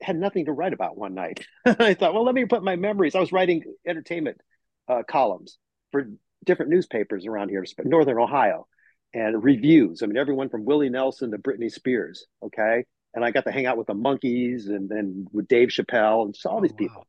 [0.00, 1.46] had nothing to write about one night.
[1.64, 3.14] I thought, well, let me put my memories.
[3.14, 4.40] I was writing entertainment
[4.88, 5.58] uh, columns
[5.92, 6.08] for
[6.44, 8.66] different newspapers around here, Northern Ohio,
[9.14, 10.02] and reviews.
[10.02, 12.26] I mean, everyone from Willie Nelson to Britney Spears.
[12.44, 16.24] Okay, and I got to hang out with the Monkees and then with Dave Chappelle
[16.24, 17.06] and just all these people.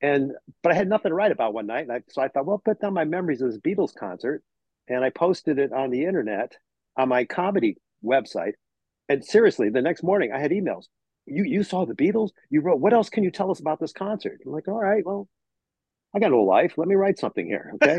[0.00, 0.32] And
[0.62, 2.62] but I had nothing to write about one night, and I, so I thought, well,
[2.64, 4.42] put down my memories of this Beatles concert,
[4.86, 6.52] and I posted it on the internet
[6.96, 8.52] on my comedy website.
[9.08, 10.84] And seriously, the next morning I had emails.
[11.26, 12.30] You you saw the Beatles?
[12.48, 12.80] You wrote.
[12.80, 14.38] What else can you tell us about this concert?
[14.46, 15.28] I'm like, all right, well,
[16.14, 16.74] I got no life.
[16.76, 17.98] Let me write something here, okay?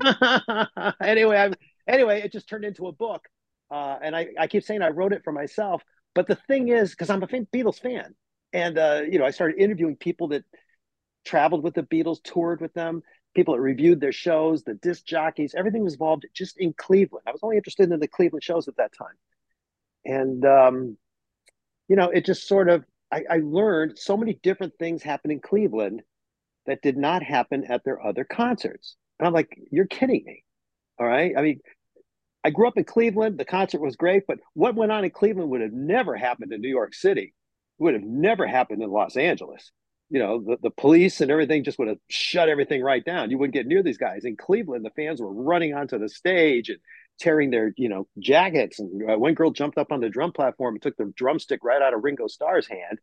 [1.02, 1.54] Anyway, I'm
[1.86, 2.22] anyway.
[2.22, 3.22] It just turned into a book,
[3.70, 5.82] uh, and I I keep saying I wrote it for myself.
[6.14, 8.14] But the thing is, because I'm a fan, Beatles fan,
[8.52, 10.44] and uh, you know, I started interviewing people that
[11.24, 13.02] traveled with the Beatles, toured with them,
[13.34, 17.24] people that reviewed their shows, the disc jockeys, everything was involved just in Cleveland.
[17.26, 19.14] I was only interested in the Cleveland shows at that time.
[20.04, 20.96] And, um,
[21.88, 25.40] you know, it just sort of, I, I learned so many different things happen in
[25.40, 26.02] Cleveland
[26.66, 28.96] that did not happen at their other concerts.
[29.18, 30.44] And I'm like, you're kidding me.
[30.98, 31.32] All right.
[31.36, 31.60] I mean,
[32.44, 33.38] I grew up in Cleveland.
[33.38, 36.60] The concert was great, but what went on in Cleveland would have never happened in
[36.60, 37.34] New York City.
[37.78, 39.70] It would have never happened in Los Angeles
[40.10, 43.30] you know, the, the police and everything just would have shut everything right down.
[43.30, 44.24] You wouldn't get near these guys.
[44.24, 46.78] In Cleveland, the fans were running onto the stage and
[47.20, 48.78] tearing their, you know, jackets.
[48.78, 51.82] And uh, one girl jumped up on the drum platform and took the drumstick right
[51.82, 52.98] out of Ringo Starr's hand.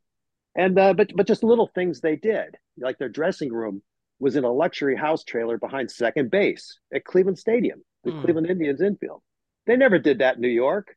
[0.55, 3.83] And uh, but but just little things they did, like their dressing room
[4.19, 8.21] was in a luxury house trailer behind second base at Cleveland Stadium, the Hmm.
[8.21, 9.21] Cleveland Indians infield.
[9.67, 10.95] They never did that in New York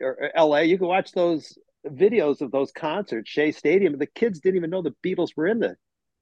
[0.00, 0.64] or, or L.A.
[0.64, 3.98] You can watch those videos of those concerts, Shea Stadium.
[3.98, 5.76] The kids didn't even know the Beatles were in the,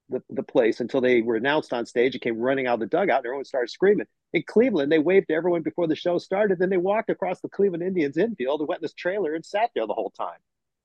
[0.09, 2.85] the, the place until they were announced on stage and came running out of the
[2.87, 4.07] dugout and everyone started screaming.
[4.33, 6.59] In Cleveland, they waved to everyone before the show started.
[6.59, 9.71] Then they walked across the Cleveland Indians infield and went in this trailer and sat
[9.75, 10.39] there the whole time.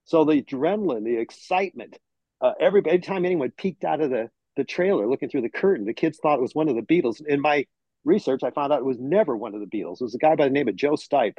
[0.05, 1.99] So the adrenaline, the excitement,
[2.41, 5.95] uh, every time anyone peeked out of the, the trailer looking through the curtain, the
[5.95, 7.25] kids thought it was one of the Beatles.
[7.25, 7.67] In my
[8.07, 10.01] research, I found out it was never one of the Beatles.
[10.01, 11.37] It was a guy by the name of Joe Stipe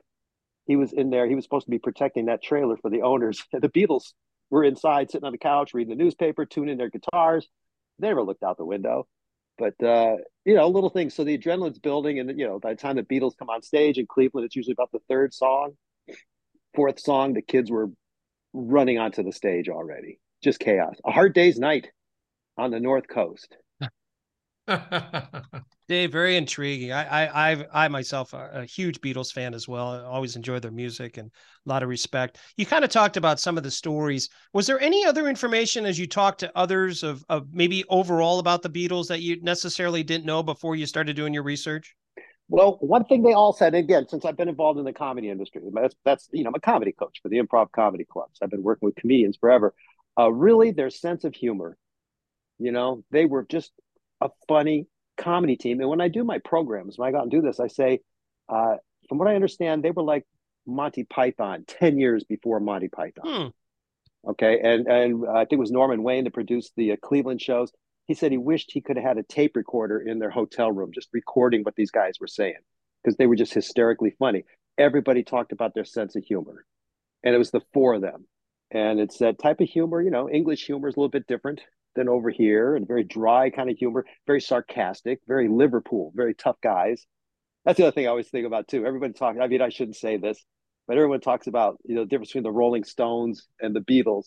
[0.68, 1.28] he was in there.
[1.28, 3.44] He was supposed to be protecting that trailer for the owners.
[3.52, 4.14] The Beatles
[4.50, 7.48] were inside, sitting on the couch, reading the newspaper, tuning their guitars.
[8.00, 9.08] They never looked out the window.
[9.58, 11.16] But uh, you know, little things.
[11.16, 13.98] So the adrenaline's building, and you know, by the time the Beatles come on stage
[13.98, 15.72] in Cleveland, it's usually about the third song,
[16.76, 17.34] fourth song.
[17.34, 17.90] The kids were
[18.54, 20.20] running onto the stage already.
[20.44, 20.96] Just chaos.
[21.06, 21.90] A hard day's night
[22.58, 23.58] on the North Coast.
[25.88, 26.92] Dave, very intriguing.
[26.92, 29.90] I, I, I've, I myself are a huge Beatles fan as well.
[29.90, 31.32] I always enjoy their music and
[31.66, 32.40] a lot of respect.
[32.58, 34.30] You kind of talked about some of the stories.
[34.52, 38.64] Was there any other information as you talked to others of, of maybe overall about
[38.64, 41.96] the Beatles that you necessarily didn't know before you started doing your research?
[42.50, 45.62] Well, one thing they all said, again, since I've been involved in the comedy industry,
[45.74, 48.40] that's, that's you know, I'm a comedy coach for the improv comedy clubs.
[48.42, 49.74] I've been working with comedians forever.
[50.20, 51.78] Uh, really, their sense of humor,
[52.58, 53.72] you know, they were just
[54.20, 55.80] a funny comedy team.
[55.80, 58.00] And when I do my programs, when I go out and do this, I say,
[58.50, 58.76] uh,
[59.10, 60.26] from what I understand, they were like
[60.66, 63.52] Monty Python 10 years before Monty Python.
[64.24, 64.30] Hmm.
[64.32, 64.60] Okay.
[64.62, 67.72] And, and I think it was Norman Wain that produced the uh, Cleveland shows.
[68.06, 70.92] He said he wished he could have had a tape recorder in their hotel room,
[70.94, 72.56] just recording what these guys were saying
[73.04, 74.44] because they were just hysterically funny.
[74.78, 76.66] Everybody talked about their sense of humor,
[77.24, 78.26] and it was the four of them.
[78.70, 81.62] And it's that type of humor, you know, English humor is a little bit different
[81.98, 86.56] than over here, and very dry kind of humor, very sarcastic, very Liverpool, very tough
[86.62, 87.06] guys.
[87.66, 88.86] That's the other thing I always think about too.
[88.86, 89.42] Everybody talking.
[89.42, 90.42] I mean, I shouldn't say this,
[90.88, 94.26] but everyone talks about you know the difference between the Rolling Stones and the Beatles,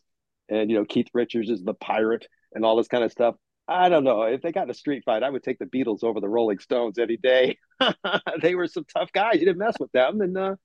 [0.51, 3.37] and you know Keith Richards is the pirate and all this kind of stuff.
[3.67, 4.23] I don't know.
[4.23, 6.59] If they got in a street fight, I would take the Beatles over the Rolling
[6.59, 7.57] Stones any day.
[8.43, 9.35] they were some tough guys.
[9.35, 10.57] You didn't mess with them, and uh,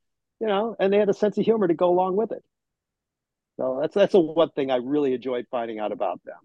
[0.42, 2.44] you know, and they had a sense of humor to go along with it.
[3.58, 6.40] So that's that's the one thing I really enjoyed finding out about them.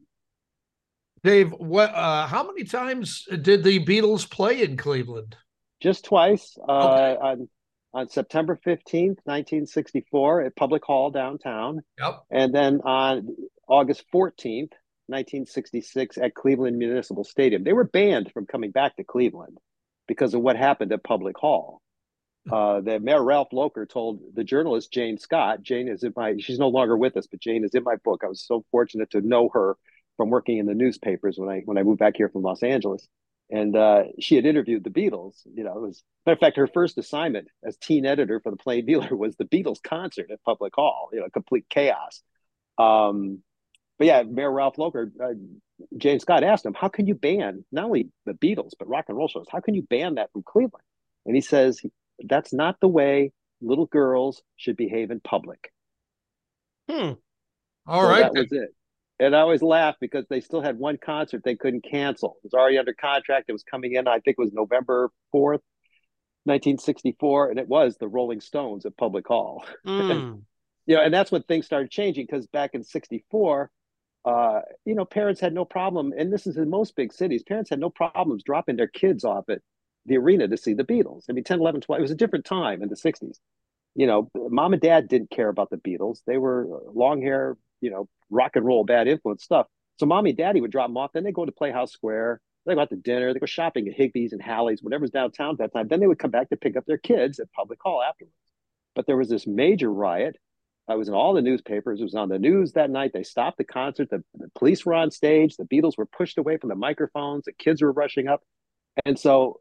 [1.23, 1.91] Dave, what?
[1.95, 5.37] Uh, how many times did the Beatles play in Cleveland?
[5.81, 6.57] Just twice.
[6.67, 7.17] Uh, Okay.
[7.21, 7.49] on
[7.93, 12.23] on September fifteenth, nineteen sixty four, at Public Hall downtown, Yep.
[12.31, 13.29] and then on
[13.69, 14.73] August fourteenth,
[15.09, 17.65] nineteen sixty six, at Cleveland Municipal Stadium.
[17.65, 19.59] They were banned from coming back to Cleveland
[20.07, 21.81] because of what happened at Public Hall.
[22.51, 25.61] uh, that Mayor Ralph Locher told the journalist Jane Scott.
[25.63, 26.37] Jane is in my.
[26.39, 28.23] She's no longer with us, but Jane is in my book.
[28.25, 29.77] I was so fortunate to know her
[30.21, 33.09] from working in the newspapers when I when I moved back here from Los Angeles,
[33.49, 35.41] and uh, she had interviewed the Beatles.
[35.55, 38.59] You know, it was matter of fact her first assignment as teen editor for the
[38.59, 41.09] Plain Dealer was the Beatles concert at Public Hall.
[41.15, 42.23] You know, complete chaos.
[42.77, 43.39] Um,
[43.99, 45.33] but yeah, Mayor Ralph Locher, uh,
[45.97, 49.17] Jane Scott asked him, "How can you ban not only the Beatles but rock and
[49.17, 49.47] roll shows?
[49.51, 50.85] How can you ban that from Cleveland?"
[51.25, 51.81] And he says,
[52.19, 55.73] "That's not the way little girls should behave in public."
[56.91, 57.13] Hmm.
[57.87, 58.21] All so right.
[58.21, 58.75] that was it.
[59.21, 62.39] And I always laugh because they still had one concert they couldn't cancel.
[62.39, 63.51] It was already under contract.
[63.51, 65.61] It was coming in, I think it was November 4th,
[66.45, 67.51] 1964.
[67.51, 69.65] And it was the Rolling Stones at Public Hall.
[69.87, 70.43] Mm.
[70.87, 73.71] you know, and that's when things started changing because back in 64,
[74.25, 76.15] uh, you know, parents had no problem.
[76.17, 79.51] And this is in most big cities, parents had no problems dropping their kids off
[79.51, 79.61] at
[80.07, 81.25] the arena to see the Beatles.
[81.29, 83.37] I mean, 10, 11, 12, it was a different time in the 60s.
[83.95, 86.21] You know, mom and dad didn't care about the Beatles.
[86.27, 89.67] They were long hair, you know, rock and roll, bad influence stuff.
[89.99, 91.13] So mommy and daddy would drop them off.
[91.13, 92.41] Then they go to Playhouse Square.
[92.67, 93.33] They go out to dinner.
[93.33, 95.89] They go shopping at Higbee's and Halle's, whatever's downtown at that time.
[95.89, 98.35] Then they would come back to pick up their kids at Public Hall afterwards.
[98.95, 100.37] But there was this major riot.
[100.89, 102.01] I was in all the newspapers.
[102.01, 103.13] It was on the news that night.
[103.15, 104.11] They stopped the concert.
[104.11, 105.57] The, the police were on stage.
[105.57, 107.45] The Beatles were pushed away from the microphones.
[107.45, 108.43] The kids were rushing up.
[109.05, 109.61] And so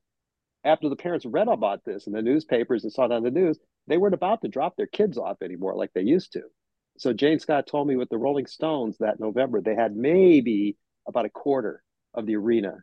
[0.63, 3.59] after the parents read about this in the newspapers and saw it on the news,
[3.87, 6.41] they weren't about to drop their kids off anymore like they used to.
[6.99, 10.75] So Jane Scott told me with the Rolling Stones that November, they had maybe
[11.07, 11.81] about a quarter
[12.13, 12.75] of the arena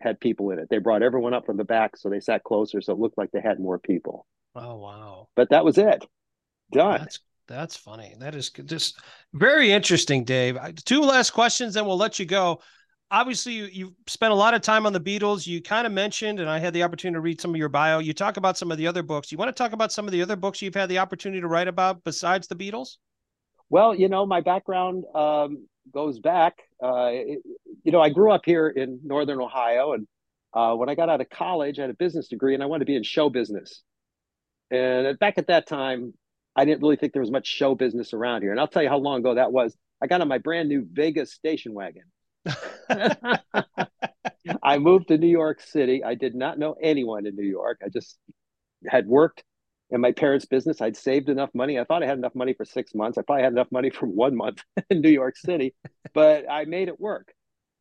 [0.00, 0.68] had people in it.
[0.70, 3.30] They brought everyone up from the back so they sat closer so it looked like
[3.32, 4.26] they had more people.
[4.54, 5.28] Oh wow.
[5.36, 6.06] But that was it.
[6.72, 7.00] Done.
[7.00, 8.14] That's that's funny.
[8.18, 8.98] That is just
[9.34, 10.56] very interesting, Dave.
[10.86, 12.62] Two last questions, then we'll let you go.
[13.10, 15.46] Obviously, you, you spent a lot of time on the Beatles.
[15.46, 17.98] You kind of mentioned, and I had the opportunity to read some of your bio.
[17.98, 19.30] You talk about some of the other books.
[19.30, 21.48] You want to talk about some of the other books you've had the opportunity to
[21.48, 22.96] write about besides the Beatles?
[23.70, 26.58] Well, you know, my background um, goes back.
[26.82, 27.38] Uh, it,
[27.84, 30.08] you know, I grew up here in Northern Ohio, and
[30.52, 32.80] uh, when I got out of college, I had a business degree, and I wanted
[32.80, 33.82] to be in show business.
[34.70, 36.14] And back at that time,
[36.56, 38.50] I didn't really think there was much show business around here.
[38.50, 39.76] And I'll tell you how long ago that was.
[40.02, 42.04] I got on my brand new Vegas station wagon.
[44.62, 46.02] I moved to New York City.
[46.02, 47.80] I did not know anyone in New York.
[47.84, 48.18] I just
[48.86, 49.44] had worked
[49.90, 50.80] in my parents' business.
[50.80, 51.78] I'd saved enough money.
[51.78, 53.18] I thought I had enough money for six months.
[53.18, 55.74] I probably had enough money for one month in New York City,
[56.14, 57.32] but I made it work.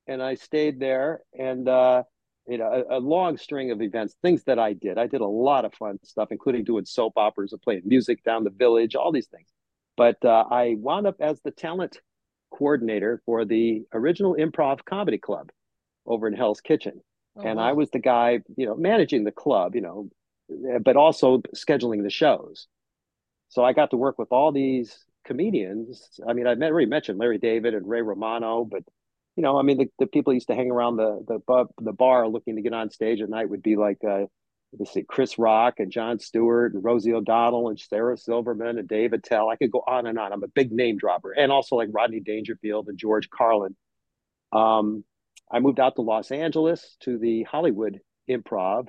[0.08, 2.04] And I stayed there and, uh,
[2.48, 4.98] you know, a, a, long string of events, things that I did.
[4.98, 8.44] I did a lot of fun stuff, including doing soap operas and playing music down
[8.44, 9.48] the village, all these things.
[9.96, 12.00] But uh, I wound up as the talent
[12.52, 15.52] coordinator for the original improv comedy club
[16.08, 17.02] over in Hell's Kitchen.
[17.38, 17.70] Oh, and wow.
[17.70, 20.10] I was the guy, you know, managing the club, you know,
[20.82, 22.68] but also scheduling the shows.
[23.50, 26.20] So I got to work with all these comedians.
[26.28, 28.84] I mean, I already mentioned Larry David and Ray Romano, but
[29.36, 32.28] you know, I mean, the, the people used to hang around the the the bar
[32.28, 34.26] looking to get on stage at night would be like, uh,
[34.78, 39.14] let's see, Chris Rock and Jon Stewart and Rosie O'Donnell and Sarah Silverman and Dave
[39.14, 39.50] Attell.
[39.50, 40.34] I could go on and on.
[40.34, 43.76] I'm a big name dropper, and also like Rodney Dangerfield and George Carlin.
[44.52, 45.04] Um,
[45.52, 48.88] I moved out to Los Angeles to the Hollywood Improv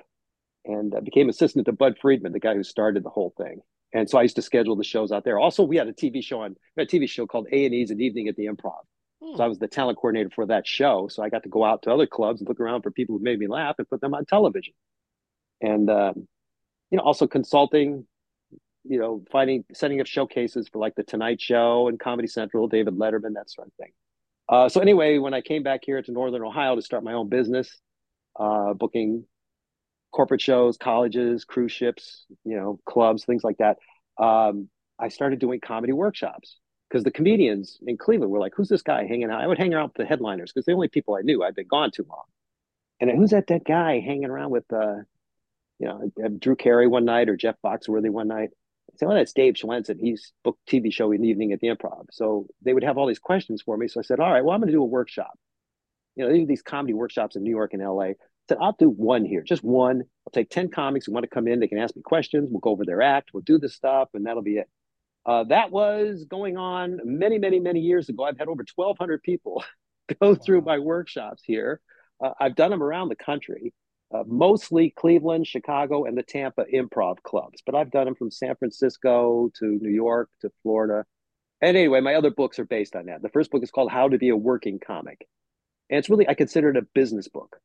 [0.65, 3.61] and uh, became assistant to Budd Friedman, the guy who started the whole thing.
[3.93, 5.37] And so I used to schedule the shows out there.
[5.39, 7.99] Also, we had a TV show on a TV show called A and E's an
[7.99, 8.79] Evening at the Improv.
[9.21, 9.35] Hmm.
[9.35, 11.07] So I was the talent coordinator for that show.
[11.09, 13.23] So I got to go out to other clubs and look around for people who
[13.23, 14.73] made me laugh and put them on television.
[15.59, 16.27] And um,
[16.89, 18.05] you know, also consulting,
[18.83, 22.95] you know, finding setting up showcases for like the Tonight Show and Comedy Central, David
[22.95, 23.91] Letterman, that sort of thing.
[24.47, 27.29] Uh, so anyway, when I came back here to Northern Ohio to start my own
[27.29, 27.79] business,
[28.39, 29.25] uh, booking
[30.11, 33.77] corporate shows, colleges, cruise ships, you know, clubs, things like that,
[34.17, 36.59] um, I started doing comedy workshops
[36.89, 39.73] because the comedians in Cleveland were like, "Who's this guy hanging out?" I would hang
[39.73, 41.43] around with the headliners because the only people I knew.
[41.43, 42.25] I'd been gone too long,
[42.99, 44.97] and who's that that guy hanging around with, uh,
[45.79, 48.51] you know, Drew Carey one night or Jeff Foxworthy one night.
[48.93, 49.99] I said, "Oh, that's Dave Schwensen.
[49.99, 53.07] He's booked TV show in the evening at the Improv." So they would have all
[53.07, 53.87] these questions for me.
[53.87, 55.39] So I said, "All right, well, I'm going to do a workshop."
[56.15, 58.13] You know, they do these comedy workshops in New York and LA.
[58.49, 60.01] Said, I'll do one here, just one.
[60.01, 61.59] I'll take 10 comics who want to come in.
[61.59, 62.49] They can ask me questions.
[62.51, 63.31] We'll go over their act.
[63.33, 64.69] We'll do this stuff, and that'll be it.
[65.25, 68.23] Uh, that was going on many, many, many years ago.
[68.23, 69.63] I've had over 1,200 people
[70.21, 71.79] go through my workshops here.
[72.23, 73.73] Uh, I've done them around the country,
[74.13, 78.55] uh, mostly Cleveland, Chicago, and the Tampa improv clubs, but I've done them from San
[78.55, 81.05] Francisco to New York to Florida.
[81.61, 83.21] And anyway, my other books are based on that.
[83.21, 85.27] The first book is called How to Be a Working Comic.
[85.89, 87.57] And it's really, I consider it a business book,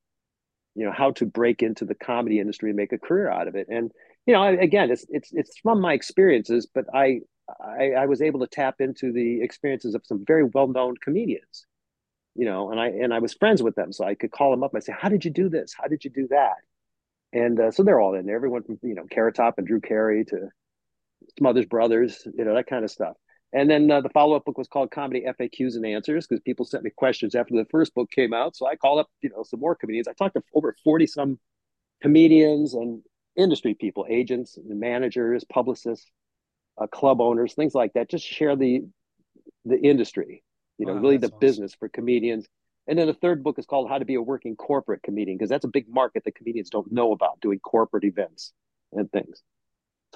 [0.77, 3.57] you know, how to break into the comedy industry and make a career out of
[3.57, 3.67] it.
[3.69, 3.91] And
[4.27, 7.21] you know, again, it's it's it's from my experiences, but I
[7.61, 11.67] I, I was able to tap into the experiences of some very well known comedians,
[12.35, 14.63] you know, and I and I was friends with them, so I could call them
[14.63, 15.75] up and say, "How did you do this?
[15.77, 16.57] How did you do that?"
[17.33, 18.37] And uh, so they're all in there.
[18.37, 20.49] Everyone from you know Carrot Top and Drew Carey to
[21.39, 23.17] Smothers Brothers, you know that kind of stuff.
[23.53, 26.65] And then uh, the follow up book was called Comedy FAQs and Answers because people
[26.65, 28.57] sent me questions after the first book came out.
[28.57, 30.09] So I called up you know some more comedians.
[30.09, 31.39] I talked to over forty some
[32.03, 33.03] comedians and
[33.37, 36.11] industry people, agents, managers, publicists,
[36.81, 38.11] uh, club owners, things like that.
[38.11, 38.83] Just share the
[39.65, 40.43] the industry,
[40.79, 41.39] you know, Wow, really the awesome.
[41.41, 42.47] business for comedians.
[42.89, 45.51] And then the third book is called How to Be a Working Corporate Comedian because
[45.51, 48.53] that's a big market that comedians don't know about doing corporate events
[48.93, 49.43] and things.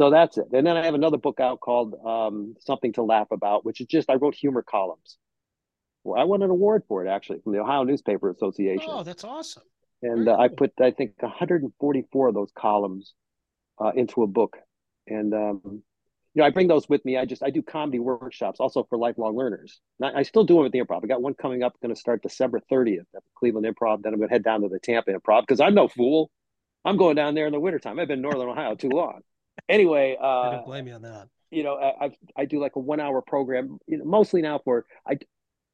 [0.01, 0.47] So that's it.
[0.51, 3.87] And then I have another book out called um, Something to Laugh About, which is
[3.87, 5.19] just I wrote humor columns.
[6.05, 9.25] Well, I won an award for it actually from the Ohio Newspaper Association Oh, that's
[9.25, 9.63] awesome.
[10.01, 13.13] and uh, I put I think 144 of those columns
[13.79, 14.57] uh, into a book,
[15.07, 15.83] and um, you
[16.37, 17.19] know I bring those with me.
[17.19, 19.81] I just I do comedy workshops also for lifelong learners.
[20.01, 21.05] And I, I still do them at the Improv.
[21.05, 24.03] I got one coming up, going to start December 30th at the Cleveland Improv.
[24.03, 26.31] Then I'm going to head down to the Tampa Improv because I'm no fool.
[26.87, 27.99] I'm going down there in the wintertime.
[27.99, 29.21] I've been in Northern Ohio too long.
[29.71, 31.29] Anyway, I uh, don't blame you on that.
[31.51, 34.61] you know, I, I I do like a one hour program, you know, mostly now
[34.65, 35.19] for I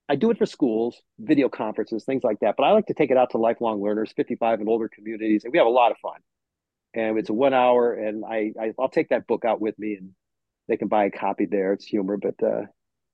[0.09, 2.55] I do it for schools, video conferences, things like that.
[2.57, 5.53] But I like to take it out to lifelong learners, 55 and older communities, and
[5.53, 6.21] we have a lot of fun.
[6.95, 9.95] And it's a one hour, and I, I I'll take that book out with me,
[9.95, 10.11] and
[10.69, 11.73] they can buy a copy there.
[11.73, 12.63] It's humor, but uh,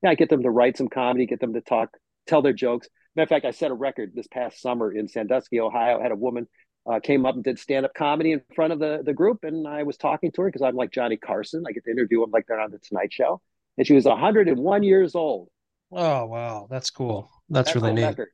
[0.02, 1.90] yeah, I get them to write some comedy, get them to talk,
[2.26, 2.88] tell their jokes.
[3.14, 6.00] Matter of fact, I set a record this past summer in Sandusky, Ohio.
[6.00, 6.48] I had a woman
[6.90, 9.66] uh, came up and did stand up comedy in front of the the group, and
[9.66, 11.64] I was talking to her because I'm like Johnny Carson.
[11.66, 13.40] I get to interview them like they're on the Tonight Show,
[13.78, 15.48] and she was 101 years old.
[15.92, 16.66] Oh, wow.
[16.70, 17.30] That's cool.
[17.50, 18.04] That's, really neat.
[18.04, 18.28] record.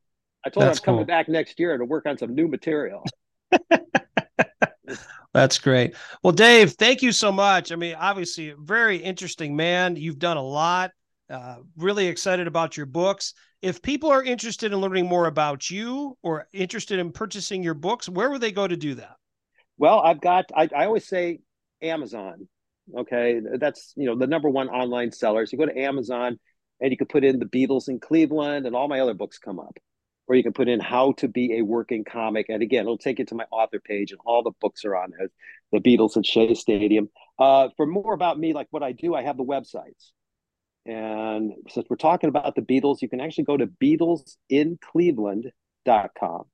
[0.47, 1.07] I told That's her I'm coming cool.
[1.07, 3.05] back next year to work on some new material.
[5.35, 5.95] That's great.
[6.23, 7.71] Well, Dave, thank you so much.
[7.71, 9.97] I mean, obviously, a very interesting man.
[9.97, 10.93] You've done a lot.
[11.29, 13.35] Uh, really excited about your books.
[13.61, 18.09] If people are interested in learning more about you or interested in purchasing your books,
[18.09, 19.17] where would they go to do that?
[19.79, 20.47] Well, I've got.
[20.55, 21.41] I, I always say
[21.83, 22.49] Amazon.
[22.97, 25.45] Okay, that's you know the number one online seller.
[25.45, 26.39] So you go to Amazon
[26.81, 29.59] and you can put in the Beatles in Cleveland, and all my other books come
[29.59, 29.77] up.
[30.29, 33.19] Or you can put in how to be a working comic, and again, it'll take
[33.19, 35.29] you to my author page, and all the books are on there.
[35.73, 37.09] The Beatles at Shea Stadium.
[37.39, 40.13] Uh, for more about me, like what I do, I have the websites.
[40.89, 46.45] And since we're talking about the Beatles, you can actually go to BeatlesInCleveland.com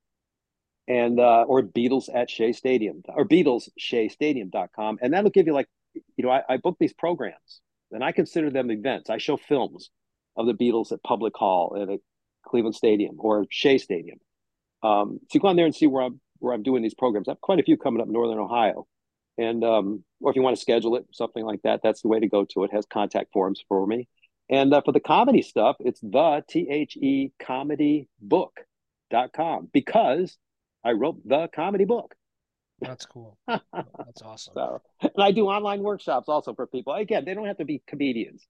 [0.89, 4.99] and uh, or Beatles at Shea Stadium or Beatles Shea Stadium.com.
[5.01, 7.61] And that'll give you like, you know, I, I book these programs
[7.93, 9.09] and I consider them events.
[9.09, 9.91] I show films
[10.37, 11.89] of the Beatles at Public Hall at
[12.45, 14.19] Cleveland Stadium or Shea Stadium.
[14.83, 17.29] Um, so you go on there and see where I'm where I'm doing these programs.
[17.29, 18.89] I have quite a few coming up in Northern Ohio.
[19.39, 22.19] And um, or if you want to schedule it, something like that, that's the way
[22.19, 22.73] to go to it.
[22.73, 24.09] it has contact forms for me.
[24.51, 30.37] And uh, for the comedy stuff, it's the T H E comedy book.com because
[30.85, 32.15] I wrote the comedy book.
[32.81, 33.39] That's cool.
[33.47, 34.55] That's awesome.
[34.55, 36.93] So, and I do online workshops also for people.
[36.93, 38.47] Again, they don't have to be comedians.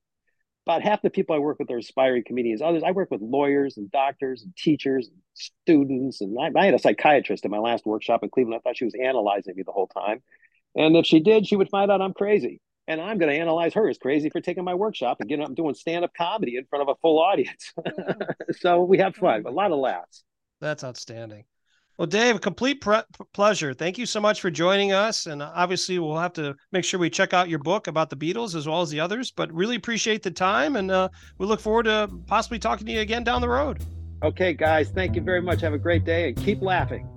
[0.67, 2.63] About half the people I work with are aspiring comedians.
[2.63, 6.23] Others, I work with lawyers and doctors and teachers and students.
[6.23, 8.59] And I, I had a psychiatrist in my last workshop in Cleveland.
[8.59, 10.23] I thought she was analyzing me the whole time.
[10.75, 12.61] And if she did, she would find out I'm crazy.
[12.87, 15.55] And I'm going to analyze her as crazy for taking my workshop and getting up
[15.55, 17.73] doing stand up comedy in front of a full audience.
[18.59, 20.25] so we have fun, a lot of laughs.
[20.61, 21.45] That's outstanding.
[21.97, 23.73] Well, Dave, a complete pre- pleasure.
[23.73, 25.27] Thank you so much for joining us.
[25.27, 28.57] And obviously, we'll have to make sure we check out your book about the Beatles
[28.57, 29.31] as well as the others.
[29.31, 31.09] But really appreciate the time, and uh,
[31.39, 33.81] we look forward to possibly talking to you again down the road.
[34.25, 35.61] Okay, guys, thank you very much.
[35.61, 37.09] Have a great day and keep laughing.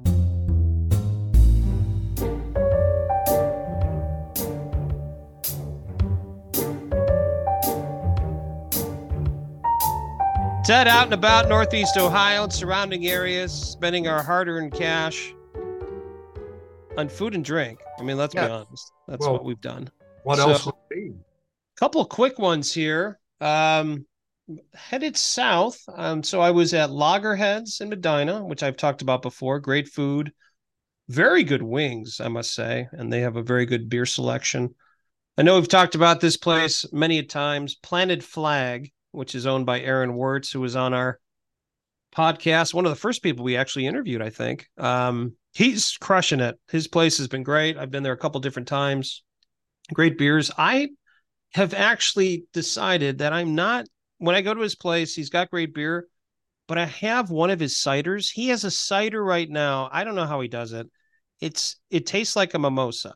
[10.67, 15.33] Ted out and about Northeast Ohio and surrounding areas, spending our hard earned cash
[16.97, 17.79] on food and drink.
[17.97, 18.47] I mean, let's Yeah.
[18.47, 18.91] be honest.
[19.07, 19.89] That's Well, what we've done.
[20.23, 21.13] What So- else would be?
[21.77, 23.17] couple quick ones here.
[23.39, 24.07] Um,
[24.73, 25.79] headed south.
[25.95, 29.61] Um, so I was at Loggerheads in Medina, which I've talked about before.
[29.61, 30.33] Great food,
[31.07, 34.75] very good wings, I must say, and they have a very good beer selection.
[35.37, 37.73] I know we've talked about this place many a times.
[37.75, 41.19] Planted Flag, which is owned by Aaron Wertz, who was on our
[42.15, 42.73] podcast.
[42.73, 44.67] One of the first people we actually interviewed, I think.
[44.77, 46.59] Um, he's crushing it.
[46.69, 47.77] His place has been great.
[47.77, 49.23] I've been there a couple different times.
[49.93, 50.51] Great beers.
[50.57, 50.89] I
[51.53, 53.85] have actually decided that I'm not
[54.19, 56.07] when I go to his place, he's got great beer,
[56.67, 58.31] but I have one of his ciders.
[58.31, 59.89] He has a cider right now.
[59.91, 60.87] I don't know how he does it.
[61.39, 63.13] It's it tastes like a mimosa.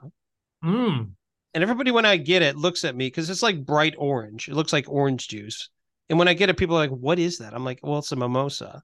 [0.63, 1.11] Mm.
[1.53, 4.47] And everybody, when I get it, looks at me because it's like bright orange.
[4.47, 5.69] It looks like orange juice.
[6.12, 8.12] And when I get it, people are like, "What is that?" I'm like, "Well, it's
[8.12, 8.84] a mimosa."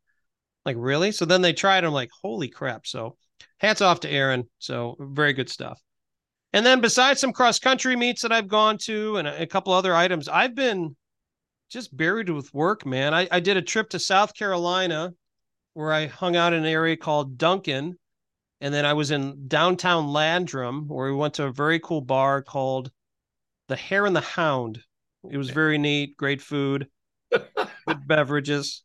[0.66, 1.12] Like, really?
[1.12, 1.84] So then they try it.
[1.84, 3.18] I'm like, "Holy crap!" So,
[3.58, 4.50] hats off to Aaron.
[4.60, 5.78] So very good stuff.
[6.54, 9.74] And then besides some cross country meets that I've gone to and a, a couple
[9.74, 10.96] other items, I've been
[11.70, 13.14] just buried with work, man.
[13.14, 15.14] I, I did a trip to South Carolina
[15.74, 18.00] where I hung out in an area called Duncan.
[18.62, 22.42] And then I was in downtown Landrum where we went to a very cool bar
[22.42, 22.90] called
[23.68, 24.82] The Hare and the Hound.
[25.30, 26.88] It was very neat, great food,
[27.32, 28.84] good beverages.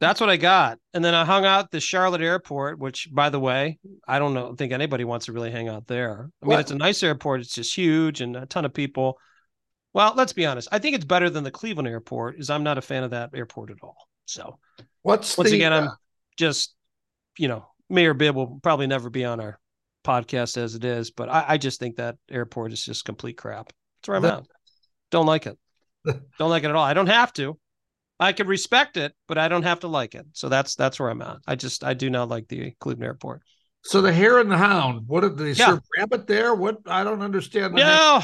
[0.00, 0.78] That's what I got.
[0.94, 4.34] And then I hung out at the Charlotte airport, which by the way, I don't
[4.34, 6.28] know think anybody wants to really hang out there.
[6.42, 6.60] I mean, What?
[6.60, 9.16] it's a nice airport, it's just huge and a ton of people.
[9.94, 10.68] Well, let's be honest.
[10.72, 13.30] I think it's better than the Cleveland airport, is I'm not a fan of that
[13.34, 13.96] airport at all.
[14.24, 14.58] So
[15.02, 15.94] What's once the again, I'm uh,
[16.36, 16.74] just,
[17.38, 19.60] you know, Mayor Bibb will probably never be on our
[20.04, 23.66] podcast as it is, but I, I just think that airport is just complete crap.
[24.00, 24.46] That's where I'm The- at.
[25.12, 25.58] Don't like it.
[26.04, 26.84] Don't like it at all.
[26.84, 27.58] I don't have to.
[28.20, 30.26] I could respect it, but I don't have to like it.
[30.32, 31.38] So that's that's where I'm at.
[31.46, 33.42] I just I do not like the Cleveland airport.
[33.84, 35.08] so the hare and the hound?
[35.08, 35.66] What did they Yeah.
[35.66, 36.54] serve rabbit there?
[36.54, 37.74] What I don't understand.
[37.74, 37.84] name.
[37.84, 38.20] No,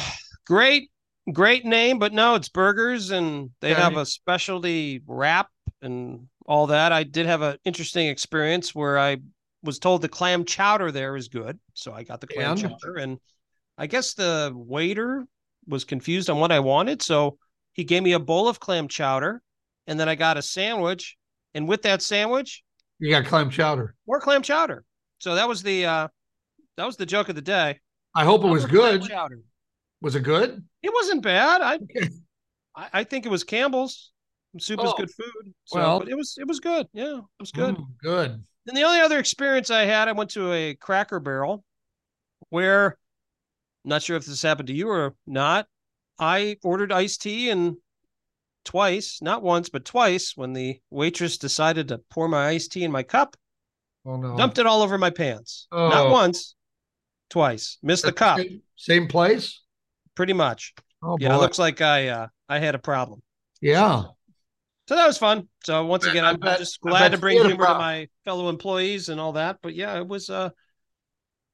[0.47, 0.91] great,
[1.33, 3.81] great name, but no, it's burgers and they Okay.
[3.81, 5.49] have a specialty wrap
[5.83, 6.93] and all that.
[6.93, 9.17] I did have an interesting experience where I
[9.65, 11.59] was told the clam chowder there is good.
[11.75, 12.61] So I got the clam And?
[12.61, 13.19] chowder and
[13.77, 15.27] I guess the waiter
[15.67, 17.03] was confused on what I wanted.
[17.03, 17.39] So
[17.73, 19.43] he gave me a bowl of clam chowder
[19.87, 21.17] and then I got a sandwich.
[21.55, 22.63] And with that sandwich,
[22.99, 23.95] You got clam chowder.
[24.07, 24.85] more clam chowder.
[25.19, 26.09] So that was the uh
[26.77, 27.81] that was the joke of the day.
[28.15, 29.03] I hope it was good.
[29.03, 29.41] Chowder.
[30.01, 30.65] Was it good?
[30.83, 31.61] It wasn't bad.
[31.61, 32.09] I Okay.
[32.77, 34.13] I, I think it was Campbell's.
[34.59, 35.53] Soup is Oh, good food.
[35.65, 36.01] So, well.
[36.03, 36.87] it was it was good.
[36.93, 37.77] Yeah, it was good.
[37.77, 38.45] Mm, good.
[38.67, 41.65] And the only other experience I had, I went to a Cracker Barrel,
[42.51, 42.99] where
[43.85, 45.67] I'm not sure if this happened to you or not.
[46.19, 47.77] I ordered iced tea and
[48.65, 52.93] twice, not once, but twice, when the waitress decided to pour my iced tea in
[52.93, 53.37] my cup,
[54.05, 54.37] Oh no.
[54.37, 55.67] dumped it all over my pants.
[55.73, 56.11] Not Oh.
[56.13, 56.55] once,
[57.31, 57.79] twice.
[57.83, 59.61] Missed the cup, Same, same place.
[60.15, 60.75] pretty much.
[61.03, 63.23] Oh Yeah, it looks like I uh I had a problem.
[63.61, 64.05] yeah.
[64.89, 65.47] So that was fun.
[65.65, 69.11] So once again, I'm bet- just glad to bring you humor to my fellow employees
[69.11, 69.59] and all that.
[69.63, 70.49] But yeah, it was uh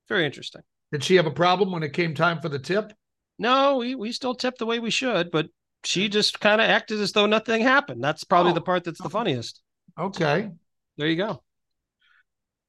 [0.09, 0.63] very interesting.
[0.93, 2.93] Did she have a problem when it came time for the tip?
[3.39, 5.49] No, we we still tipped the way we should, but
[5.85, 8.03] she just kind of acted as though nothing happened.
[8.03, 8.55] That's probably Oh.
[8.55, 9.61] the part that's the funniest.
[9.99, 10.51] Okay.
[10.97, 11.43] There you go.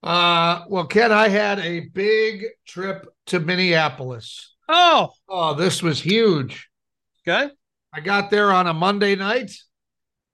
[0.04, 4.54] Uh, well, Ken, I had a big trip to Minneapolis.
[4.70, 6.70] Oh, Oh, this was huge.
[7.28, 7.52] okay.
[7.94, 9.52] I got there on a Monday night,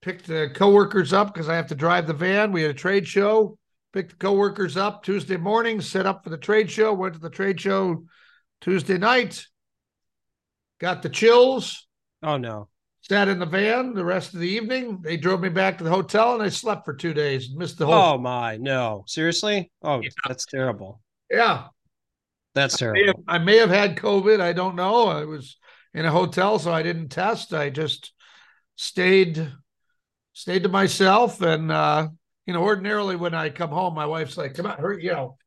[0.01, 2.51] picked the coworkers up because I have to drive the van.
[2.51, 3.57] We had a trade show,
[3.93, 7.29] picked the coworkers up Tuesday morning, set up for the trade show, went to the
[7.29, 8.03] trade show
[8.61, 9.45] Tuesday night,
[10.81, 11.87] got the chills,
[12.23, 12.67] Oh no.
[13.01, 14.99] sat in the van the rest of the evening.
[15.01, 17.85] They drove me back to the hotel and I slept for two days, missed the
[17.85, 17.93] whole.
[17.95, 19.03] Oh my, no.
[19.07, 19.71] Seriously?
[19.83, 21.01] Oh, that's terrible.
[21.29, 21.67] Yeah.
[22.55, 23.23] That's may have- terrible.
[23.27, 24.41] I may have had COVID.
[24.41, 25.07] I don't know.
[25.07, 25.57] I was
[25.93, 27.53] in a hotel, so I didn't test.
[27.53, 28.11] I just
[28.75, 29.51] stayed
[30.33, 31.41] stayed to myself.
[31.41, 32.07] And uh,
[32.45, 35.37] you know, ordinarily when I come home, my wife's like, "Come on, hurry, you know,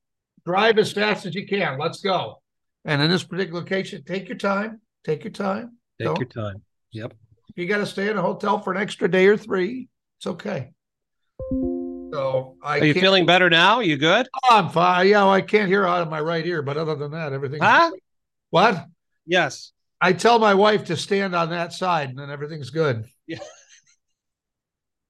[0.46, 1.78] drive as fast as you can.
[1.78, 2.40] Let's go."
[2.86, 4.80] And in this particular case, take your time.
[5.04, 5.76] Take your time.
[5.98, 6.62] Take Don't- your time.
[6.92, 7.14] Yep.
[7.50, 9.88] If you got to stay in a hotel for an extra day or three,
[10.18, 10.72] it's okay.
[11.50, 13.80] So I Are you feeling better now?
[13.80, 14.28] You good?
[14.44, 15.08] Oh, I'm fine.
[15.08, 17.60] Yeah, well, I can't hear out of my right ear, but other than that, everything.
[17.60, 17.90] Huh?
[18.50, 18.86] What?
[19.26, 19.72] Yes.
[20.00, 23.04] I tell my wife to stand on that side, and then everything's good.
[23.26, 23.38] Yeah.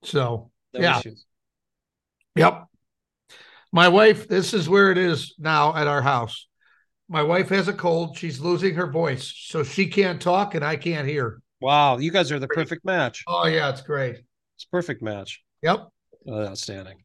[0.02, 0.98] So, No Yeah.
[0.98, 1.24] issues.
[2.36, 2.64] yep.
[3.72, 6.46] My wife, this is where it is now at our house.
[7.08, 8.16] My wife has a cold.
[8.16, 11.40] She's losing her voice, so she can't talk and I can't hear.
[11.60, 13.24] Wow, you guys are the perfect match.
[13.26, 14.16] Oh, yeah, it's great.
[14.56, 15.42] It's a perfect match.
[15.62, 15.88] Yep.
[16.28, 16.96] Oh, outstanding.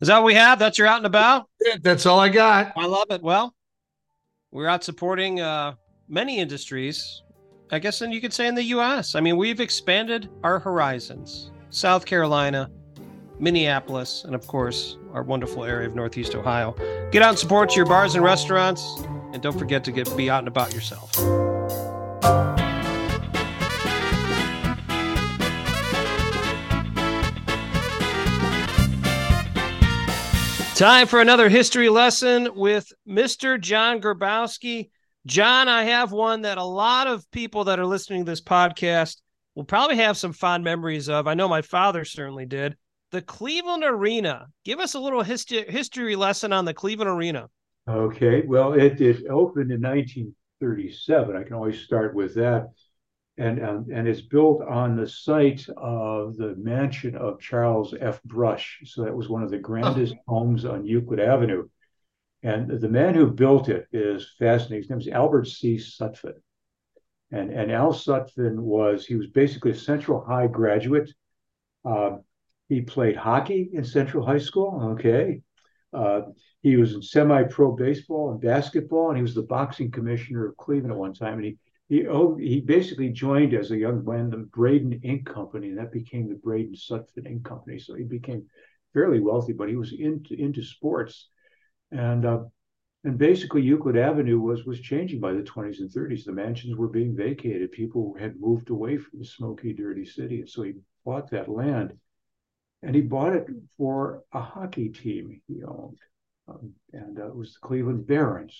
[0.00, 0.58] Is that what we have?
[0.58, 1.46] That's your out and about?
[1.82, 2.72] That's all I got.
[2.76, 3.22] I love it.
[3.22, 3.54] Well,
[4.50, 5.74] we're out supporting uh,
[6.08, 7.22] many industries,
[7.70, 9.14] I guess, and you could say in the U.S.
[9.14, 11.52] I mean, we've expanded our horizons.
[11.70, 12.70] South Carolina,
[13.40, 16.74] Minneapolis, and of course, our wonderful area of Northeast Ohio.
[17.10, 20.40] Get out and support your bars and restaurants, and don't forget to get be out
[20.40, 21.12] and about yourself.
[30.80, 33.60] Time for another history lesson with Mr.
[33.60, 34.88] John Grabowski.
[35.26, 39.16] John, I have one that a lot of people that are listening to this podcast
[39.54, 41.26] will probably have some fond memories of.
[41.26, 42.78] I know my father certainly did.
[43.10, 44.48] The Cleveland Arena.
[44.64, 47.48] Give us a little history history lesson on the Cleveland Arena.
[47.88, 51.36] Okay, well, it, it opened in 1937.
[51.36, 52.68] I can always start with that.
[53.36, 58.22] And, and, and it's built on the site of the mansion of Charles F.
[58.22, 58.80] Brush.
[58.84, 60.34] So that was one of the grandest oh.
[60.34, 61.68] homes on Euclid Avenue.
[62.42, 64.82] And the man who built it is fascinating.
[64.82, 65.76] His name is Albert C.
[65.76, 66.34] Sutphin.
[67.32, 71.12] And, and Al Sutphin was, he was basically a Central High graduate.
[71.84, 72.18] Uh,
[72.70, 74.92] he played hockey in Central High School.
[74.92, 75.42] Okay.
[75.92, 76.20] Uh,
[76.62, 80.92] he was in semi-pro baseball and basketball, and he was the boxing commissioner of Cleveland
[80.92, 81.34] at one time.
[81.34, 81.58] And he
[81.88, 85.90] he oh, he basically joined as a young man the Braden Ink Company, and that
[85.90, 87.80] became the Braden Sutphin Ink Company.
[87.80, 88.46] So he became
[88.94, 91.28] fairly wealthy, but he was into into sports,
[91.90, 92.44] and uh,
[93.02, 96.24] and basically Euclid Avenue was was changing by the 20s and 30s.
[96.24, 97.72] The mansions were being vacated.
[97.72, 101.98] People had moved away from the smoky, dirty city, and so he bought that land,
[102.82, 105.98] and he bought it for a hockey team he owned
[106.50, 108.56] um, and uh, it was the Cleveland Barons,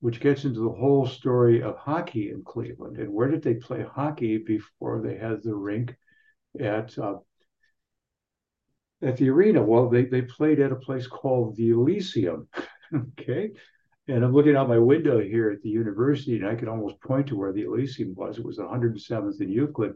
[0.00, 2.98] which gets into the whole story of hockey in Cleveland.
[2.98, 5.94] And where did they play hockey before they had the rink
[6.60, 7.16] at uh,
[9.02, 9.62] at the arena?
[9.62, 12.48] Well, they they played at a place called the Elysium.
[12.94, 13.50] okay.
[14.06, 17.26] And I'm looking out my window here at the university, and I can almost point
[17.26, 18.38] to where the Elysium was.
[18.38, 19.92] It was 107th and Euclid.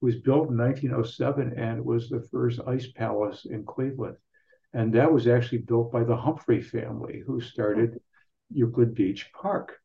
[0.00, 4.16] It was built in 1907, and it was the first ice palace in Cleveland.
[4.72, 8.00] And that was actually built by the Humphrey family who started
[8.50, 9.80] Euclid Beach Park.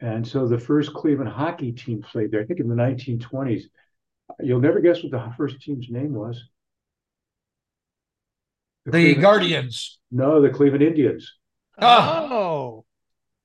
[0.00, 3.62] And so the first Cleveland hockey team played there, I think in the 1920s.
[4.40, 6.42] You'll never guess what the first team's name was.
[8.84, 9.98] The, the Guardians.
[10.10, 11.32] No, the Cleveland Indians.
[11.78, 12.28] Ah.
[12.30, 12.83] Oh.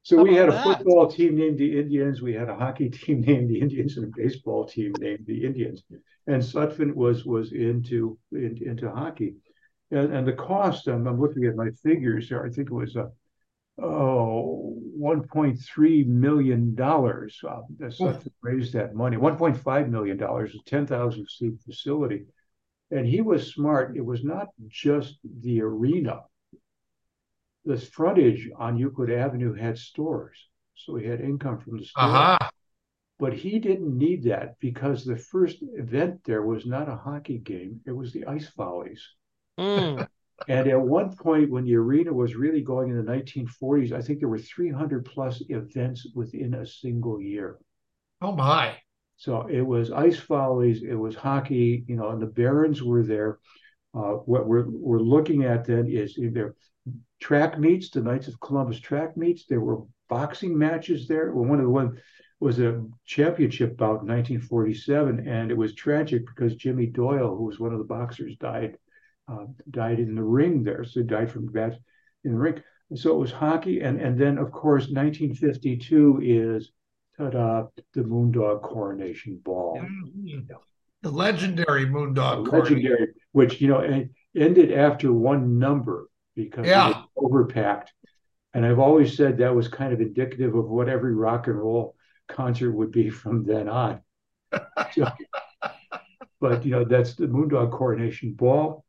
[0.09, 0.63] So we had a that?
[0.63, 4.17] football team named the Indians, we had a hockey team named the Indians, and a
[4.17, 5.83] baseball team named the Indians.
[6.25, 9.35] And Sutphin was was into in, into hockey.
[9.91, 12.95] And, and the cost, I'm, I'm looking at my figures here, I think it was
[12.95, 13.09] a,
[13.79, 16.75] oh, $1.3 million.
[16.79, 18.19] Uh, that's oh.
[18.41, 19.17] raised that money.
[19.17, 22.25] $1.5 million, a 10,000 seat facility.
[22.91, 23.95] And he was smart.
[23.95, 26.21] It was not just the arena.
[27.65, 30.37] The frontage on Euclid Avenue had stores.
[30.75, 32.03] So he had income from the store.
[32.03, 32.49] Uh-huh.
[33.19, 37.81] But he didn't need that because the first event there was not a hockey game,
[37.85, 39.05] it was the ice follies.
[39.59, 40.07] Mm.
[40.47, 44.19] and at one point, when the arena was really going in the 1940s, I think
[44.19, 47.59] there were 300 plus events within a single year.
[48.21, 48.77] Oh my!
[49.17, 53.39] So it was ice follies, it was hockey, you know, and the Barons were there.
[53.93, 56.55] Uh, what we're we're looking at then is there
[57.19, 59.45] track meets, the Knights of Columbus track meets.
[59.45, 61.31] There were boxing matches there.
[61.31, 62.01] Well, one of the one
[62.39, 67.59] was a championship bout in 1947, and it was tragic because Jimmy Doyle, who was
[67.59, 68.77] one of the boxers, died
[69.29, 70.83] uh, died in the ring there.
[70.83, 71.75] So he died from bats
[72.23, 72.61] in the ring.
[72.89, 73.81] And so it was hockey.
[73.81, 76.71] And, and then, of course, 1952 is
[77.17, 79.85] ta-da, the Moondog Coronation Ball.
[81.01, 86.08] The legendary Moondog the Legendary, which, you know, ended after one number
[86.39, 87.03] because yeah.
[87.17, 87.87] overpacked.
[88.53, 91.95] And I've always said that was kind of indicative of what every rock and roll
[92.27, 94.01] concert would be from then on.
[94.93, 95.05] so,
[96.39, 98.83] but you know, that's the Moondog Coronation Ball.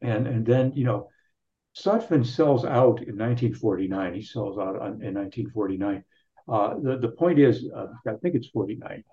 [0.00, 1.10] And and then you know,
[1.76, 4.14] Sutphin sells out in 1949.
[4.14, 6.04] He sells out on, in 1949.
[6.48, 9.04] Uh, the the point is, uh, I think it's 49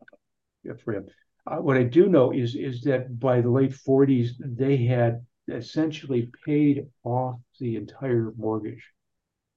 [0.84, 1.05] for him.
[1.45, 6.32] Uh, what I do know is is that by the late 40s, they had essentially
[6.45, 8.84] paid off the entire mortgage.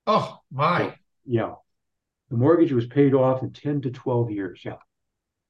[0.06, 0.88] Oh my!
[0.88, 0.94] So,
[1.26, 1.54] yeah,
[2.32, 4.62] the mortgage was paid off in 10 to 12 years.
[4.64, 4.76] Yeah.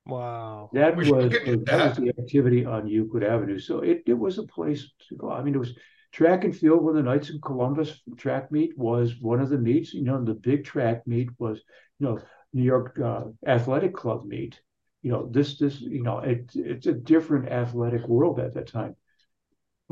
[0.04, 0.70] Wow.
[0.72, 1.62] That was, that.
[1.66, 3.60] that was the activity on Euclid Avenue.
[3.60, 5.30] So it, it was a place to go.
[5.30, 5.76] I mean, it was
[6.10, 9.94] track and field when the Knights of Columbus track meet was one of the meets.
[9.94, 11.62] You know, the big track meet was,
[12.00, 12.20] you know,
[12.52, 14.60] New York uh, Athletic Club meet.
[15.02, 18.96] You know, this, this, you know, it, it's a different athletic world at that time.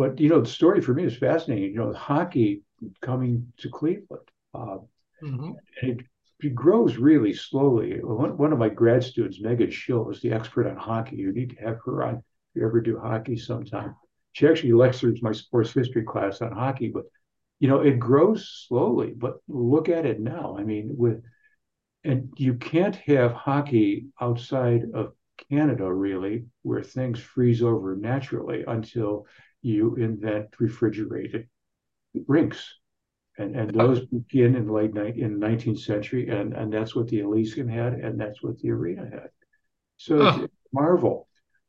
[0.01, 1.75] But, you know, the story for me is fascinating.
[1.75, 2.63] You know, hockey
[3.03, 4.31] coming to Cleveland.
[4.55, 4.79] Uh,
[5.23, 5.51] mm-hmm.
[5.83, 5.99] it
[6.43, 7.99] it grows really slowly.
[8.03, 11.17] One, one of my grad students, Megan Schill, is the expert on hockey.
[11.17, 12.23] You need to have her on if
[12.55, 13.95] you ever do hockey sometime.
[14.33, 17.05] She actually lectures my sports history class on hockey, but
[17.59, 19.13] you know, it grows slowly.
[19.15, 20.57] But look at it now.
[20.59, 21.23] I mean, with
[22.05, 25.13] and you can't have hockey outside of
[25.51, 29.27] Canada, really, where things freeze over naturally until
[29.63, 31.49] you invent refrigerated
[32.27, 32.75] rinks
[33.41, 37.09] and and those begin in the late night in 19th century, and and that's what
[37.09, 39.31] the Elysium had, and that's what the arena had.
[39.97, 41.27] So it's, it's marvel.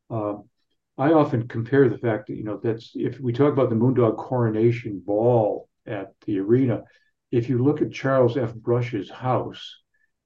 [0.09, 0.49] Um,
[0.97, 4.17] I often compare the fact that you know that's if we talk about the Moondog
[4.17, 6.83] Coronation Ball at the arena,
[7.31, 8.53] if you look at Charles F.
[8.53, 9.77] Brush's house,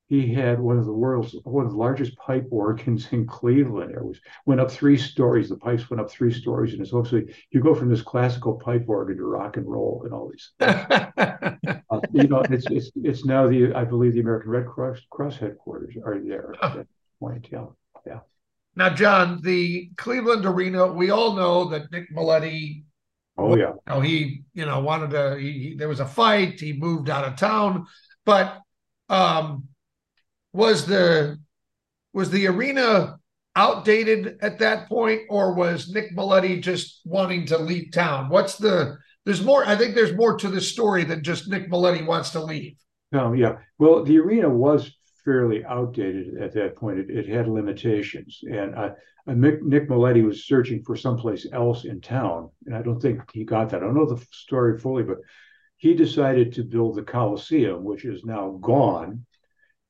[0.08, 3.92] he had one of the world's one of the largest pipe organs in Cleveland.
[3.92, 5.50] It was went up three stories.
[5.50, 8.86] The pipes went up three stories, and it's also you go from this classical pipe
[8.88, 10.52] organ to rock and roll and all these.
[10.60, 15.38] uh, you know, it's it's it's now the I believe the American Red Cross Cross
[15.38, 16.88] headquarters are there at that
[17.20, 17.48] point.
[17.52, 17.66] Yeah,
[18.06, 18.20] yeah.
[18.76, 22.84] Now, John, the Cleveland Arena, we all know that Nick Mileti.
[23.38, 23.72] Oh yeah.
[23.72, 25.38] You know, he you know wanted to.
[25.40, 26.60] He, he, there was a fight.
[26.60, 27.88] He moved out of town,
[28.24, 28.60] but
[29.08, 29.68] um
[30.56, 31.38] was the
[32.14, 33.18] was the arena
[33.56, 38.30] outdated at that point, or was Nick Mileti just wanting to leave town?
[38.30, 39.66] What's the there's more.
[39.66, 42.78] I think there's more to the story than just Nick Mileti wants to leave.
[43.14, 43.58] Oh yeah.
[43.80, 47.00] Well, the arena was fairly outdated at that point.
[47.00, 48.90] It, it had limitations, and uh,
[49.28, 53.44] Nick, Nick Mileti was searching for someplace else in town, and I don't think he
[53.44, 53.78] got that.
[53.78, 55.18] I don't know the story fully, but
[55.78, 59.26] he decided to build the Coliseum, which is now gone,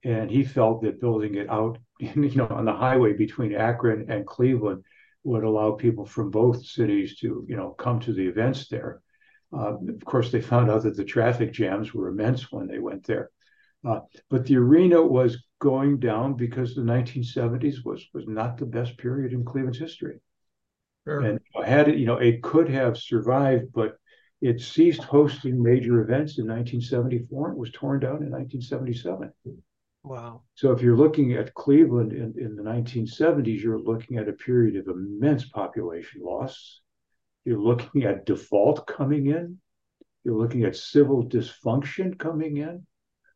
[0.05, 4.25] and he felt that building it out, you know, on the highway between Akron and
[4.25, 4.83] Cleveland
[5.23, 9.01] would allow people from both cities to, you know, come to the events there.
[9.51, 13.05] Uh, of course, they found out that the traffic jams were immense when they went
[13.07, 13.31] there.
[13.83, 13.99] Uh,
[14.29, 19.33] but the arena was going down because the 1970s was was not the best period
[19.33, 20.19] in Cleveland's history.
[21.05, 21.21] Sure.
[21.21, 23.97] And had it, you know, it could have survived, but
[24.41, 27.49] it ceased hosting major events in 1974.
[27.49, 29.31] and was torn down in 1977.
[30.05, 30.43] Wow.
[30.53, 34.75] So if you're looking at Cleveland in, in the 1970s, you're looking at a period
[34.75, 36.81] of immense population loss.
[37.43, 39.57] You're looking at default coming in.
[40.23, 42.85] You're looking at civil dysfunction coming in.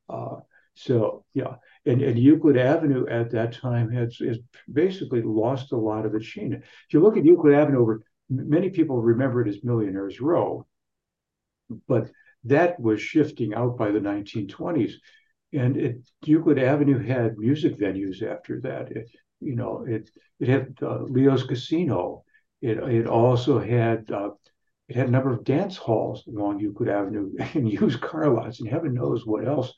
[0.07, 0.37] Uh,
[0.75, 1.55] so yeah,
[1.87, 4.37] and, and Euclid Avenue at that time has, has
[4.71, 6.53] basically lost a lot of its sheen.
[6.53, 10.67] If you look at Euclid Avenue over, many people remember it as Millionaires Row,
[11.87, 12.11] but
[12.43, 14.93] that was shifting out by the 1920s.
[15.53, 18.91] And it, Euclid Avenue had music venues after that.
[18.91, 22.23] It, you know, it it had uh, Leo's Casino.
[22.61, 24.31] It it also had uh,
[24.87, 28.69] it had a number of dance halls along Euclid Avenue and used car lots and
[28.69, 29.73] heaven knows what else.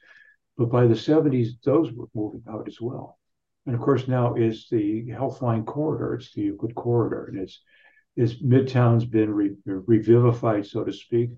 [0.58, 3.18] But by the 70s, those were moving out as well.
[3.66, 6.16] And of course, now is the Healthline corridor.
[6.16, 7.62] It's the Euclid corridor, and it's
[8.16, 11.30] it's Midtown's been re- revivified, so to speak.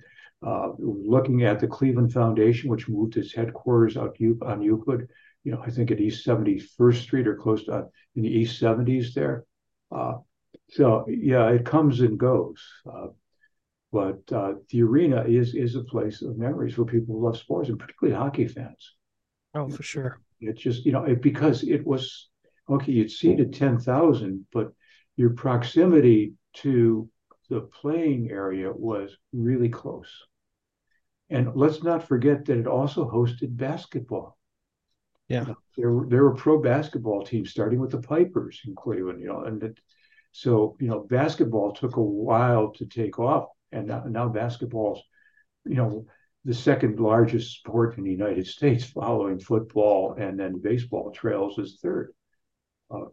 [0.45, 5.07] Uh, looking at the Cleveland Foundation, which moved its headquarters out on Euclid,
[5.43, 9.13] you know, I think at East 71st Street or close to in the East 70s
[9.13, 9.45] there.
[9.91, 10.15] Uh,
[10.69, 12.61] so yeah, it comes and goes.
[12.85, 13.07] Uh,
[13.91, 17.69] but uh, the arena is is a place of memories for people who love sports
[17.69, 18.95] and particularly hockey fans.
[19.53, 20.19] Oh, for sure.
[20.41, 22.29] It's just you know it, because it was
[22.69, 22.91] okay.
[22.91, 24.73] You'd seated ten thousand, but
[25.15, 27.07] your proximity to
[27.49, 30.09] the playing area was really close.
[31.33, 34.37] And let's not forget that it also hosted basketball.
[35.29, 35.45] Yeah.
[35.75, 39.43] There were there were pro basketball teams starting with the Pipers in Cleveland, you know,
[39.43, 39.79] and it,
[40.31, 45.01] so you know basketball took a while to take off, and now, now basketball's,
[45.65, 46.05] you know,
[46.45, 51.79] the second largest sport in the United States, following football and then baseball trails as
[51.81, 52.13] third.
[52.91, 53.05] Uh,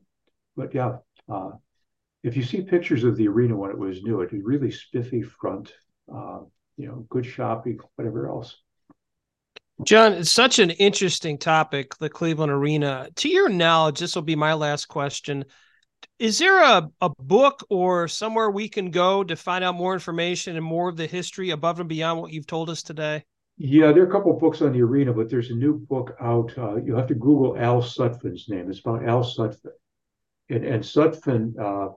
[0.56, 0.96] but yeah,
[1.26, 1.52] uh,
[2.22, 5.22] if you see pictures of the arena when it was new, it was really spiffy
[5.22, 5.72] front.
[6.14, 6.40] Uh,
[6.80, 8.56] you know, good shopping, whatever else.
[9.84, 13.08] John, it's such an interesting topic, the Cleveland Arena.
[13.16, 15.44] To your knowledge, this will be my last question.
[16.18, 20.56] Is there a, a book or somewhere we can go to find out more information
[20.56, 23.24] and more of the history above and beyond what you've told us today?
[23.56, 26.16] Yeah, there are a couple of books on the arena, but there's a new book
[26.20, 26.52] out.
[26.56, 28.70] Uh, you have to Google Al Sutphin's name.
[28.70, 29.72] It's about Al Sutphin.
[30.48, 31.92] And, and Sutphin uh,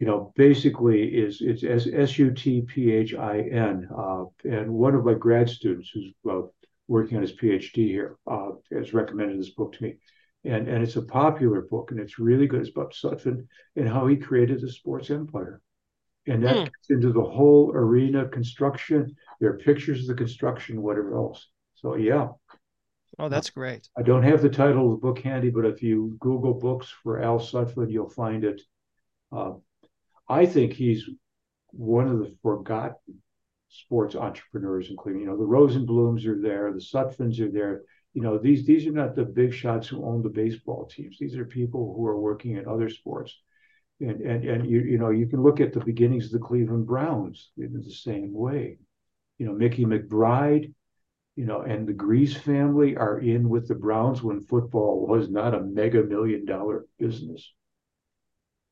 [0.00, 4.72] you know, basically is it's S S U T P H I N, uh, and
[4.72, 6.40] one of my grad students who's uh,
[6.88, 9.96] working on his PhD here uh, has recommended this book to me,
[10.44, 12.62] and and it's a popular book and it's really good.
[12.62, 13.46] It's about Sutphin
[13.76, 15.60] and how he created the sports empire,
[16.26, 16.64] and that mm.
[16.64, 19.14] gets into the whole arena construction.
[19.38, 21.46] There are pictures of the construction, whatever else.
[21.74, 22.28] So yeah.
[23.18, 23.86] Oh, that's great.
[23.98, 27.20] I don't have the title of the book handy, but if you Google books for
[27.20, 28.62] Al Sutphin, you'll find it.
[29.30, 29.52] Uh,
[30.30, 31.08] I think he's
[31.72, 33.22] one of the forgotten
[33.68, 35.24] sports entrepreneurs in Cleveland.
[35.24, 37.82] You know, the Rosenblums are there, the Sutphins are there.
[38.14, 41.16] You know, these these are not the big shots who own the baseball teams.
[41.18, 43.36] These are people who are working in other sports.
[44.00, 46.86] And and and you you know you can look at the beginnings of the Cleveland
[46.86, 48.78] Browns in the same way.
[49.38, 50.72] You know, Mickey McBride,
[51.36, 55.54] you know, and the Gries family are in with the Browns when football was not
[55.54, 57.52] a mega million dollar business.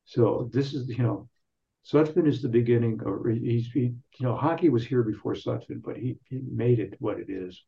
[0.05, 1.29] So this is, you know,
[1.91, 5.97] Sutphin is the beginning, or he's, he, you know, hockey was here before Sutphin, but
[5.97, 7.62] he, he made it what it is.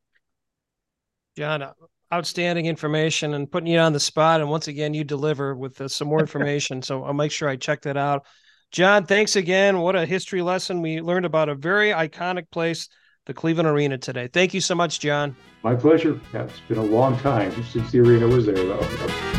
[1.36, 1.64] John,
[2.12, 4.40] outstanding information and putting you on the spot.
[4.40, 6.82] And once again, you deliver with uh, some more information.
[6.82, 8.26] so I'll make sure I check that out.
[8.72, 9.80] John, thanks again.
[9.80, 10.82] What a history lesson.
[10.82, 12.88] We learned about a very iconic place,
[13.26, 14.28] the Cleveland Arena today.
[14.28, 15.34] Thank you so much, John.
[15.62, 16.20] My pleasure.
[16.32, 19.29] Yeah, it's been a long time since the arena was there, though.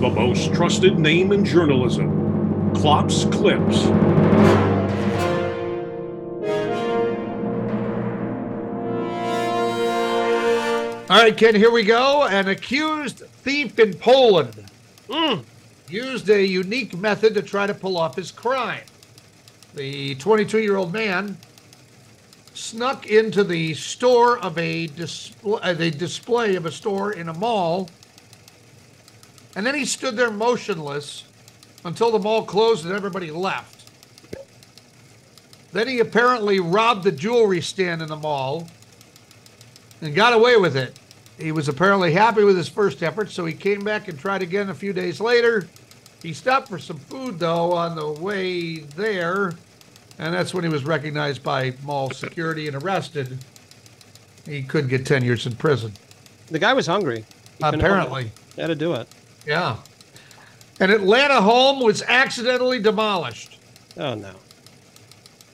[0.00, 3.84] The most trusted name in journalism, Klopp's Klips.
[11.10, 12.24] All right, Ken, here we go.
[12.24, 14.64] An accused thief in Poland
[15.08, 15.42] Mm.
[15.88, 18.84] used a unique method to try to pull off his crime.
[19.74, 21.36] The 22 year old man
[22.54, 27.34] snuck into the store of a display, uh, the display of a store in a
[27.34, 27.90] mall,
[29.54, 31.24] and then he stood there motionless
[31.84, 33.90] until the mall closed and everybody left.
[35.72, 38.68] Then he apparently robbed the jewelry stand in the mall
[40.00, 40.98] and got away with it.
[41.38, 44.68] He was apparently happy with his first effort, so he came back and tried again
[44.68, 45.68] a few days later.
[46.22, 49.54] He stopped for some food, though, on the way there,
[50.18, 53.38] and that's when he was recognized by mall security and arrested.
[54.44, 55.92] He could get 10 years in prison.
[56.48, 57.24] The guy was hungry.
[57.56, 57.78] He couldn't help it.
[57.78, 58.32] Apparently.
[58.54, 59.08] He had to do it.
[59.46, 59.76] Yeah.
[60.78, 63.58] An Atlanta home was accidentally demolished.
[63.96, 64.34] Oh, no.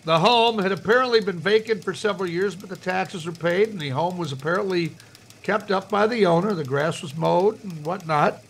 [0.04, 3.80] The home had apparently been vacant for several years, but the taxes were paid, and
[3.80, 4.92] the home was apparently
[5.42, 6.54] kept up by the owner.
[6.54, 8.42] The grass was mowed and whatnot.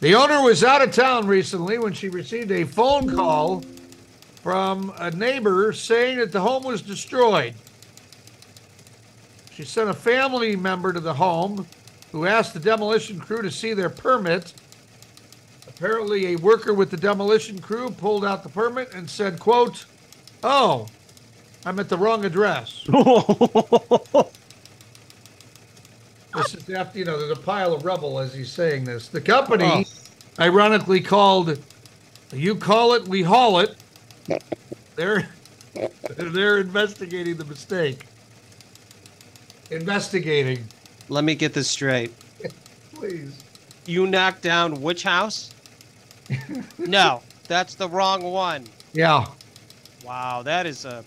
[0.00, 3.64] The owner was out of town recently when she received a phone call
[4.42, 7.54] from a neighbor saying that the home was destroyed.
[9.52, 11.66] She sent a family member to the home
[12.12, 14.54] who asked the demolition crew to see their permit.
[15.68, 19.84] Apparently, a worker with the demolition crew pulled out the permit and said, quote,
[20.42, 20.86] Oh,
[21.64, 22.84] I'm at the wrong address.
[26.34, 29.08] this is after, you know, there's a pile of rubble as he's saying this.
[29.08, 29.84] The company, oh.
[30.42, 31.58] ironically called,
[32.32, 33.76] you call it, we haul it.
[34.96, 35.28] They're,
[36.16, 38.06] they're investigating the mistake.
[39.70, 40.64] Investigating.
[41.08, 42.12] Let me get this straight.
[42.94, 43.42] Please.
[43.86, 45.50] You knocked down which house?
[46.78, 48.66] no, that's the wrong one.
[48.92, 49.26] Yeah.
[50.04, 51.02] Wow, that is a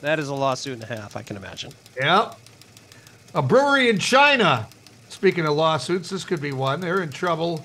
[0.00, 1.72] that is a lawsuit and a half, I can imagine.
[1.96, 2.34] Yeah.
[3.34, 4.68] A brewery in China.
[5.08, 6.80] Speaking of lawsuits, this could be one.
[6.80, 7.64] They're in trouble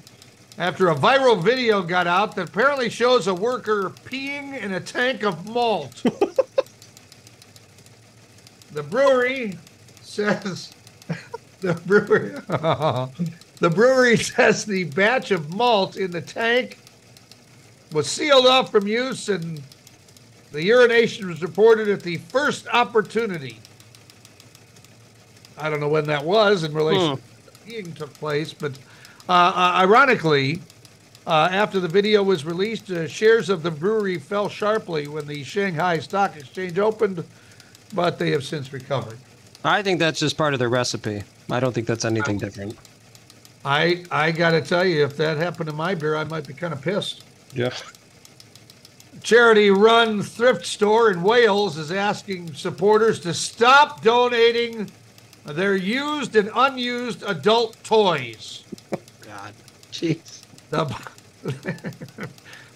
[0.58, 5.24] after a viral video got out that apparently shows a worker peeing in a tank
[5.24, 6.04] of malt.
[8.72, 9.58] the brewery
[10.02, 10.72] says
[11.68, 12.30] the brewery
[13.60, 16.80] the brewery says the batch of malt in the tank
[17.92, 19.62] was sealed off from use and
[20.52, 23.60] the urination was reported at the first opportunity.
[25.58, 28.74] I don't know when that was in relation to the peeing took place, but
[29.30, 30.60] uh, uh, ironically,
[31.28, 35.44] uh, after the video was released, uh, shares of the brewery fell sharply when the
[35.44, 37.24] Shanghai Stock Exchange opened,
[37.94, 39.20] but they have since recovered.
[39.64, 41.24] I think that's just part of the recipe.
[41.52, 42.78] I don't think that's anything different.
[43.66, 46.54] I I got to tell you, if that happened to my beer, I might be
[46.54, 47.24] kind of pissed.
[47.54, 47.74] Yeah.
[49.22, 54.90] charity run thrift store in Wales is asking supporters to stop donating
[55.46, 58.64] their used and unused adult toys.
[59.22, 59.54] God.
[59.92, 60.42] Jeez.
[60.70, 60.86] The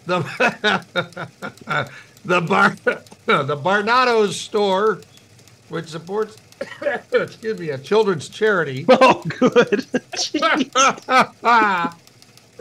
[0.06, 1.90] the
[2.26, 2.70] the bar
[3.26, 5.02] the Barnardo's store,
[5.70, 6.36] which supports
[7.12, 8.86] excuse me, a children's charity.
[9.02, 9.86] Oh, good.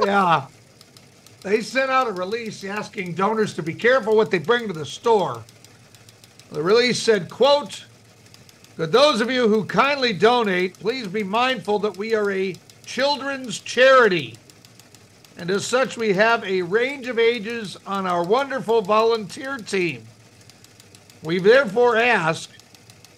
[0.05, 0.47] yeah.
[1.42, 4.86] They sent out a release asking donors to be careful what they bring to the
[4.86, 5.45] store.
[6.51, 7.84] The release said, quote,
[8.76, 13.61] to those of you who kindly donate, please be mindful that we are a children's
[13.61, 14.36] charity.
[15.36, 20.05] And as such, we have a range of ages on our wonderful volunteer team.
[21.22, 22.51] We therefore ask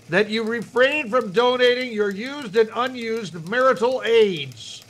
[0.08, 4.84] that you refrain from donating your used and unused marital aids.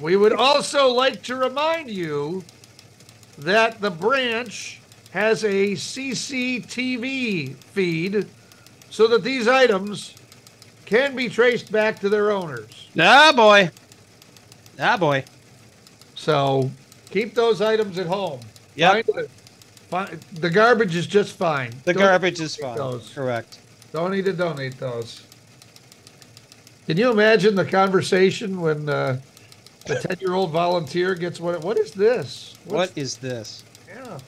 [0.00, 2.44] We would also like to remind you
[3.38, 4.80] that the branch
[5.10, 8.26] has a CCTV feed
[8.90, 10.14] so that these items
[10.86, 12.88] can be traced back to their owners.
[12.98, 13.70] Ah, boy.
[14.78, 15.24] Ah, boy.
[16.14, 16.70] So
[17.10, 18.40] keep those items at home.
[18.76, 18.92] Yep.
[18.92, 19.28] Find it- find-
[19.90, 21.72] the garbage is just fine.
[21.84, 22.76] The Don't garbage is fine.
[22.76, 23.12] Those.
[23.14, 23.58] Correct.
[23.92, 25.22] Don't need to donate those.
[26.86, 29.20] Can you imagine the conversation when uh,
[29.86, 31.62] the 10 year old volunteer gets what?
[31.62, 32.54] What is this?
[32.64, 33.64] What is this?
[33.88, 34.18] Yeah.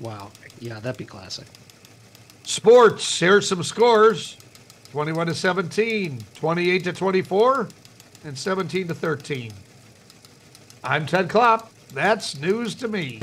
[0.00, 0.30] Wow.
[0.60, 1.46] Yeah, that'd be classic.
[2.42, 3.18] Sports.
[3.18, 4.36] Here's some scores.
[4.92, 7.68] 21 to 17, 28 to 24,
[8.24, 9.52] and 17 to 13.
[10.82, 11.70] I'm Ted Klopp.
[11.92, 13.20] That's news to me.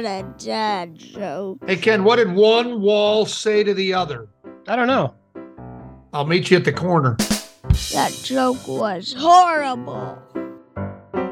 [0.00, 1.58] Not a dad joke.
[1.66, 4.28] Hey, Ken, what did one wall say to the other?
[4.68, 5.12] I don't know.
[6.12, 7.16] I'll meet you at the corner.
[7.92, 10.22] That joke was horrible.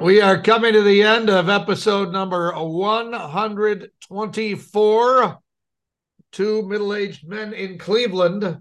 [0.03, 5.39] We are coming to the end of episode number 124
[6.33, 8.59] Two Middle Aged Men in Cleveland.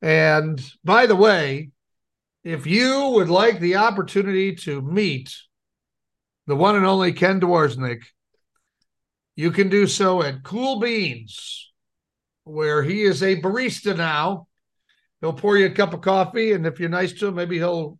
[0.00, 1.70] And by the way,
[2.44, 5.34] if you would like the opportunity to meet
[6.46, 8.04] the one and only Ken Dworsnik,
[9.40, 11.72] you can do so at Cool Beans,
[12.44, 14.48] where he is a barista now.
[15.22, 17.98] He'll pour you a cup of coffee, and if you're nice to him, maybe he'll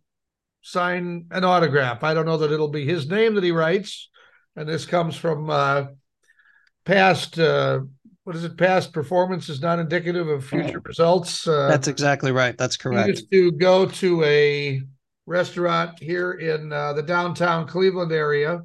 [0.61, 2.03] sign an autograph.
[2.03, 4.11] I don't know that it'll be his name that he writes,
[4.55, 5.85] and this comes from uh,
[6.85, 7.39] past.
[7.39, 7.79] Uh,
[8.23, 8.55] what is it?
[8.55, 11.47] Past performance is not indicative of future results.
[11.47, 12.55] Uh, That's exactly right.
[12.55, 13.07] That's he correct.
[13.07, 14.83] used to go to a
[15.25, 18.61] restaurant here in uh, the downtown Cleveland area,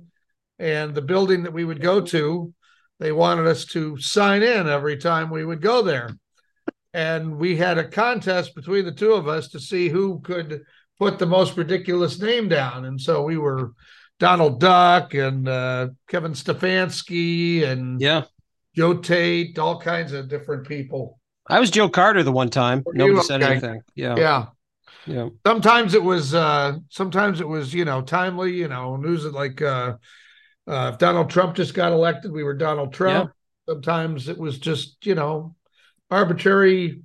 [0.59, 2.53] and the building that we would go to,
[2.99, 6.11] they wanted us to sign in every time we would go there.
[6.95, 10.63] And we had a contest between the two of us to see who could
[10.99, 12.87] put the most ridiculous name down.
[12.87, 13.73] And so we were
[14.19, 18.25] Donald Duck and uh, Kevin Stefanski and Yeah.
[18.75, 21.19] Joe Tate, all kinds of different people.
[21.49, 22.83] I was Joe Carter the one time.
[22.85, 23.53] Were Nobody said Okay.
[23.53, 23.81] anything.
[23.95, 24.17] Yeah.
[24.17, 24.47] Yeah.
[25.07, 25.29] Yeah.
[25.47, 29.63] sometimes it was uh sometimes it was you know timely you know news that like
[29.63, 29.95] uh
[30.67, 33.31] uh if donald trump just got elected we were donald trump
[33.69, 35.55] sometimes it was just you know
[36.11, 37.01] arbitrary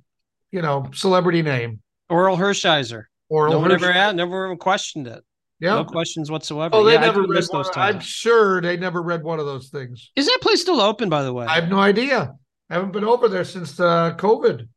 [0.50, 3.04] you know celebrity name Orel Hershiser.
[3.30, 3.92] Orel no one ever Hershiser.
[3.94, 5.24] had, never even questioned it.
[5.60, 6.74] yeah No questions whatsoever.
[6.76, 10.10] oh they yeah, never read one, i'm sure they never read one of those things
[10.16, 11.46] Is that place still open, by the way?
[11.46, 12.34] i have no idea
[12.70, 14.68] i haven't been over there since uh covid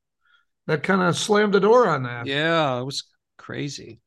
[0.68, 3.04] that kind of slammed the door on that Yeah, it was
[3.38, 4.00] crazy.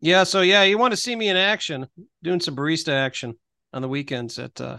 [0.00, 1.86] Yeah, so yeah, you want to see me in action,
[2.22, 3.34] doing some barista action
[3.72, 4.78] on the weekends at uh,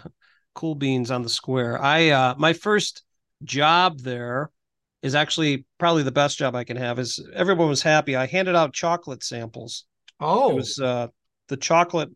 [0.54, 1.82] Cool Beans on the Square.
[1.82, 3.04] I uh, my first
[3.44, 4.52] job there
[5.02, 7.00] is actually probably the best job I can have.
[7.00, 8.16] Is everyone was happy.
[8.16, 9.86] I handed out chocolate samples.
[10.20, 11.08] oh It was uh,
[11.50, 12.10] the chocolate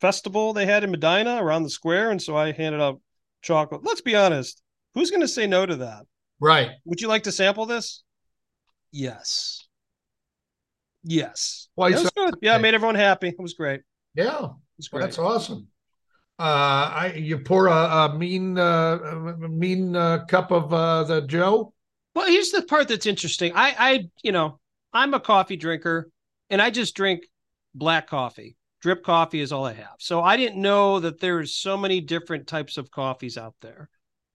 [0.00, 3.00] festival they had in Medina around the square, and so I handed out
[3.42, 3.84] chocolate.
[3.84, 4.62] Let's be honest,
[4.94, 6.06] who's going to say no to that?
[6.40, 8.02] right Would you like to sample this?
[8.90, 9.66] Yes.
[11.04, 11.68] Yes.
[11.74, 12.30] Why Yeah, it was so-.
[12.40, 13.28] Yeah, it made everyone happy.
[13.28, 13.80] It was great.
[13.80, 15.00] It yeah Well, great.
[15.00, 15.68] that's awesome.
[16.42, 18.98] Uh, I you pour a, a mean uh,
[19.38, 20.70] mean uh, cup of
[21.06, 21.72] the Joe.
[22.16, 23.52] Well, here's the part that's interesting.
[23.54, 24.58] I, I, you know,
[24.92, 26.10] I'm a coffee drinker,
[26.50, 27.28] and I just drink
[27.76, 28.56] black coffee.
[28.80, 29.94] Drip coffee is all I have.
[30.00, 33.88] So I didn't know that there's so many different types of coffees out there,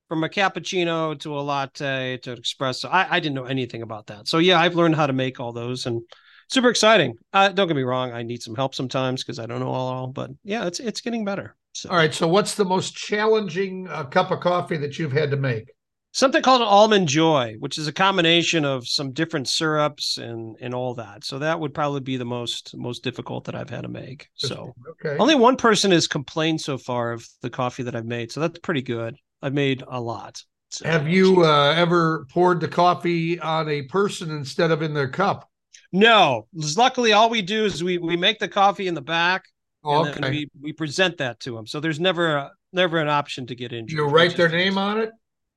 [0.08, 2.90] from a cappuccino to a latte to an espresso.
[2.90, 4.30] I, I didn't know anything about that.
[4.30, 6.02] So yeah, I've learned how to make all those, and
[6.48, 7.18] super exciting.
[7.34, 9.90] Uh, don't get me wrong, I need some help sometimes because I don't know all,
[9.90, 10.08] all.
[10.08, 11.58] But yeah, it's it's getting better.
[11.78, 11.90] So.
[11.90, 12.14] All right.
[12.14, 15.72] So, what's the most challenging uh, cup of coffee that you've had to make?
[16.14, 20.74] something called an almond joy which is a combination of some different syrups and and
[20.74, 23.90] all that so that would probably be the most most difficult that i've had to
[23.90, 25.18] make so Okay.
[25.20, 28.58] only one person has complained so far of the coffee that i've made so that's
[28.60, 33.68] pretty good i've made a lot So- Have you uh, ever poured the coffee on
[33.70, 35.48] a person instead of in their cup?
[35.92, 36.48] no
[36.78, 39.44] luckily all we do is we we make the coffee in the back
[39.88, 40.30] Oh, and then okay.
[40.30, 43.74] we we present that to them so there's never a, never an option to get
[43.74, 44.58] injured You write is their nice.
[44.58, 45.12] name on it.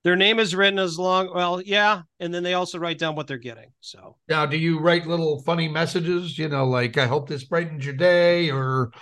[0.04, 3.26] their name is written as long well yeah and then they also write down what
[3.26, 6.38] they're getting so Now, do you write little funny messages?
[6.38, 8.92] You know, like "I hope this brightens your day," or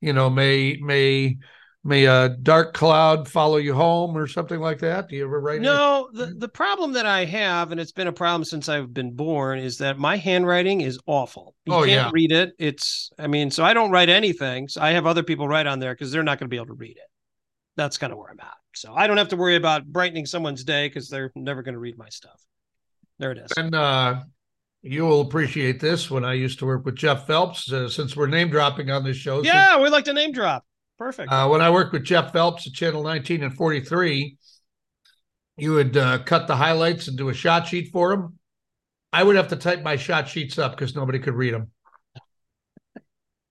[0.00, 1.38] you know, "May may
[1.84, 5.08] may a dark cloud follow you home," or something like that.
[5.08, 5.56] Do you ever write?
[5.56, 8.92] any- No, the, the problem that I have, and it's been a problem since I've
[8.94, 11.54] been born, is that my handwriting is awful.
[11.66, 12.10] You Oh, can't yeah.
[12.12, 12.54] read it.
[12.58, 14.68] It's, I mean, so I don't write anything.
[14.68, 16.66] So I have other people write on there because they're not going to be able
[16.68, 17.08] to read it.
[17.76, 18.54] That's kind of where I'm at.
[18.74, 21.78] So I don't have to worry about brightening someone's day because they're never going to
[21.80, 22.40] read my stuff.
[23.18, 23.50] There it is.
[23.56, 24.22] And uh,
[24.82, 26.10] you will appreciate this.
[26.10, 29.16] When I used to work with Jeff Phelps, uh, since we're name dropping on this
[29.16, 30.64] show, Yeah, we like to name drop.
[30.98, 31.32] Perfect.
[31.32, 34.36] Uh, when I worked with Jeff Phelps at Channel 19 and 43,
[35.56, 38.38] you would uh, cut the highlights and do a shot sheet for him.
[39.12, 41.70] I would have to type my shot sheets up because nobody could read them.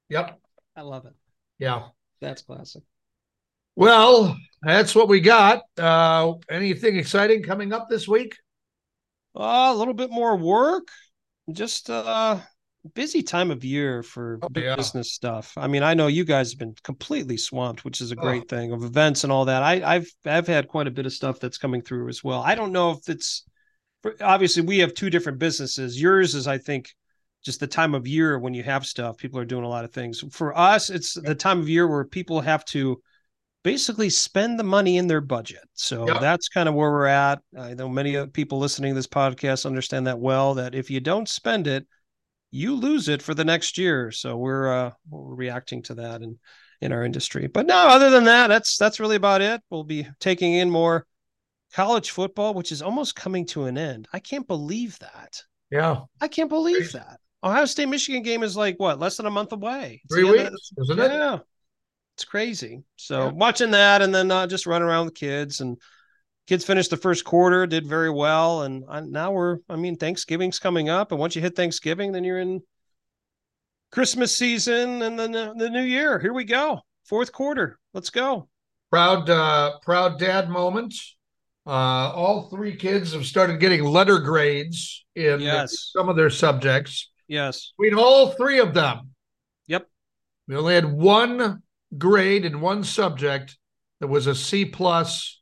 [0.09, 0.39] Yep.
[0.75, 1.13] I love it.
[1.59, 1.87] Yeah.
[2.21, 2.83] That's classic.
[3.75, 5.63] Well, that's what we got.
[5.77, 8.35] Uh, anything exciting coming up this week?
[9.35, 10.87] Uh, a little bit more work.
[11.51, 12.39] Just uh
[12.95, 14.75] busy time of year for Oh, yeah.
[14.75, 15.53] business stuff.
[15.57, 18.21] I mean, I know you guys have been completely swamped, which is a Oh.
[18.21, 19.63] great thing of events and all that.
[19.63, 22.41] I, I've I've had quite a bit of stuff that's coming through as well.
[22.41, 23.43] I don't know if it's
[24.21, 26.01] obviously we have two different businesses.
[26.01, 26.89] Yours is, I think,
[27.45, 29.17] just the time of year when you have stuff.
[29.17, 30.23] People are doing a lot of things.
[30.31, 33.01] For us, it's the time of year where people have to
[33.63, 35.63] basically spend the money in their budget.
[35.73, 37.39] So that's kind of where we're at.
[37.57, 40.53] I know many of people listening to this podcast understand that well.
[40.55, 41.87] That if you don't spend it,
[42.55, 44.11] you lose it for the next year.
[44.11, 46.37] So we're uh, we're reacting to that in
[46.81, 47.47] in our industry.
[47.47, 49.61] But no, other than that, that's that's really about it.
[49.69, 51.07] We'll be taking in more
[51.73, 54.07] college football, which is almost coming to an end.
[54.13, 55.41] I can't believe that.
[55.71, 56.01] Yeah.
[56.21, 57.19] I can't believe that.
[57.43, 60.01] Ohio State Michigan game is like what less than a month away.
[60.05, 61.11] It's Three end of- weeks, isn't it?
[61.11, 61.39] Yeah,
[62.15, 62.83] it's crazy.
[62.97, 65.77] So watching that and then uh, just running around with kids and
[66.47, 69.59] kids finished the first quarter, did very well, and I, now we're.
[69.69, 72.61] I mean, Thanksgiving's coming up, and once you hit Thanksgiving, then you're in
[73.91, 76.19] Christmas season and then the, the new year.
[76.19, 77.79] Here we go, fourth quarter.
[77.93, 78.49] Let's go.
[78.89, 80.95] Proud, uh, proud dad moment.
[81.65, 85.91] Uh, all three kids have started getting letter grades in Yes.
[85.93, 87.09] some of their subjects.
[87.27, 87.71] Yes.
[87.79, 89.11] Between all three of them,
[89.67, 89.87] Yep.
[90.47, 91.61] we only had one
[91.97, 93.57] grade in one subject
[94.01, 95.41] that was a C plus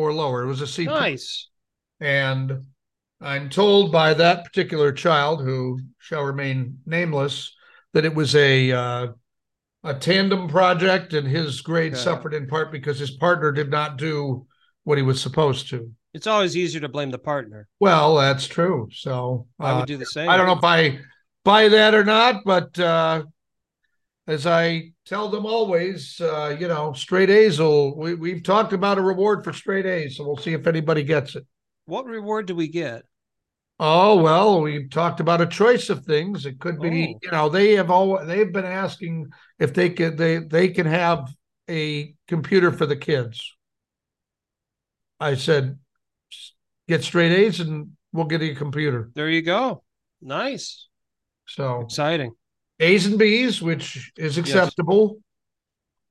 [0.00, 0.42] or lower.
[0.42, 0.84] It was a C.
[0.86, 1.48] Nice.
[2.00, 2.66] And
[3.20, 7.54] I'm told by that particular child, who shall remain nameless,
[7.92, 9.06] that it was a uh,
[9.82, 12.02] a tandem project, and his grade Okay.
[12.02, 14.46] suffered in part because his partner did not do
[14.84, 15.90] what he was supposed to.
[16.12, 17.68] It's always easier to blame the partner.
[17.78, 18.88] Well, that's true.
[18.92, 20.28] So I uh, would do the same.
[20.28, 20.98] I don't know if I
[21.44, 23.24] buy that or not, but uh,
[24.30, 27.96] as I tell them always, uh, you know, straight A's will.
[27.96, 31.36] We, we've talked about a reward for straight A's, so we'll see if anybody gets
[31.36, 31.46] it.
[31.86, 33.04] What reward do we get?
[33.82, 36.44] Oh well, we talked about a choice of things.
[36.46, 37.18] It could be, Oh.
[37.22, 39.28] you know, they have all they've been asking
[39.58, 41.28] if they could they they can have
[41.68, 43.54] a computer for the kids.
[45.18, 45.78] I said,
[46.88, 49.10] get straight A's and we'll get you a computer.
[49.14, 49.82] There you go.
[50.20, 50.88] Nice.
[51.46, 52.34] So Exciting.
[52.80, 55.18] A's and B's, which is acceptable.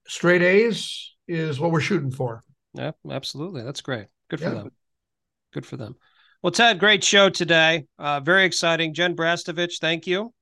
[0.07, 2.43] Straight A's is what we're shooting for.
[2.73, 3.63] Yeah, absolutely.
[3.63, 4.07] That's great.
[4.29, 4.53] Good for Yeah.
[4.53, 4.71] them.
[5.53, 5.95] Good for them.
[6.41, 7.85] Well, Ted, great show today.
[7.97, 8.93] Uh, very exciting.
[8.93, 10.33] Jen Brastovich, thank you.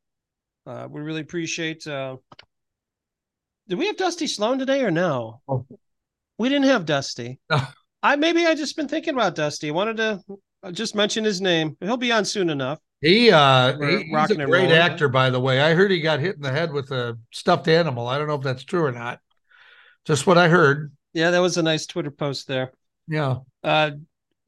[0.66, 1.88] Uh, we really appreciate.
[1.88, 2.18] Uh,
[3.68, 5.42] did we have Dusty Sloan today or no?
[5.48, 5.66] Oh.
[6.38, 7.40] We didn't have Dusty.
[8.04, 9.70] I maybe I just been thinking about Dusty.
[9.70, 11.76] I wanted to just mention his name.
[11.80, 12.80] He'll be on soon enough.
[13.02, 15.62] He uh We're he- he's a great actor, by the way.
[15.62, 18.08] I heard he got hit in the head with a stuffed animal.
[18.08, 19.20] I don't know if that's true or not.
[20.06, 20.92] Just what I heard.
[21.14, 22.72] Yeah, that was a nice Twitter post there.
[23.08, 23.38] Yeah.
[23.64, 23.92] Uh,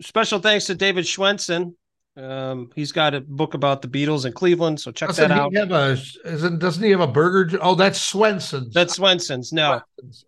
[0.02, 1.74] special thanks to David Schwensen.
[2.18, 5.58] Um, he's got a book about the Beatles in Cleveland, so check Doesn't that he
[5.58, 5.70] out.
[5.70, 7.58] have a isn't doesn't he have a burger?
[7.62, 8.74] Oh, that's Swenson's.
[8.74, 9.54] That's Swenson's.
[9.54, 9.82] No,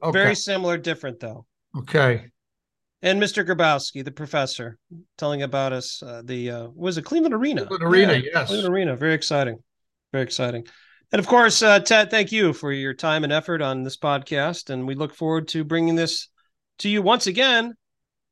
[0.04, 0.12] Okay.
[0.12, 1.46] very similar, different though.
[1.78, 2.28] okay.
[3.04, 3.44] And Mr.
[3.46, 4.78] Grabowski, the professor,
[5.18, 7.66] telling about us uh, the uh, was it Cleveland Arena?
[7.66, 8.48] Cleveland Arena, yes.
[8.48, 8.96] Cleveland Arena.
[8.96, 9.58] Very exciting,
[10.12, 10.66] very exciting.
[11.12, 14.70] And of course, uh, Ted, thank you for your time and effort on this podcast,
[14.70, 16.30] and we look forward to bringing this
[16.80, 17.74] to you once again,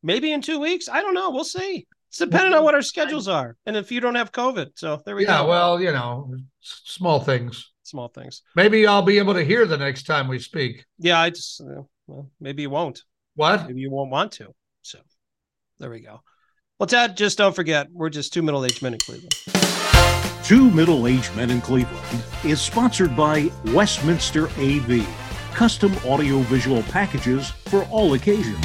[0.04, 0.88] maybe in two weeks.
[0.88, 1.32] I don't know.
[1.32, 1.88] We'll see.
[2.10, 4.70] It's depending on what our schedules are, and if you don't have COVID.
[4.76, 5.44] So there we Yeah, go.
[5.44, 7.72] Yeah, well, you know, small things.
[7.84, 8.44] small things.
[8.56, 10.86] Maybe I'll be able to hear the next time we speak.
[11.00, 13.02] Yeah, I just uh, well, maybe you won't.
[13.36, 13.68] What?
[13.68, 14.54] Maybe you won't want to.
[15.80, 16.22] There we go.
[16.80, 19.34] Well, Ted, just don't forget, we're just two middle-aged men in Cleveland.
[20.50, 25.08] Two Middle Aged Men in Cleveland is sponsored by Westminster AV,
[25.54, 28.58] custom audiovisual packages for all occasions.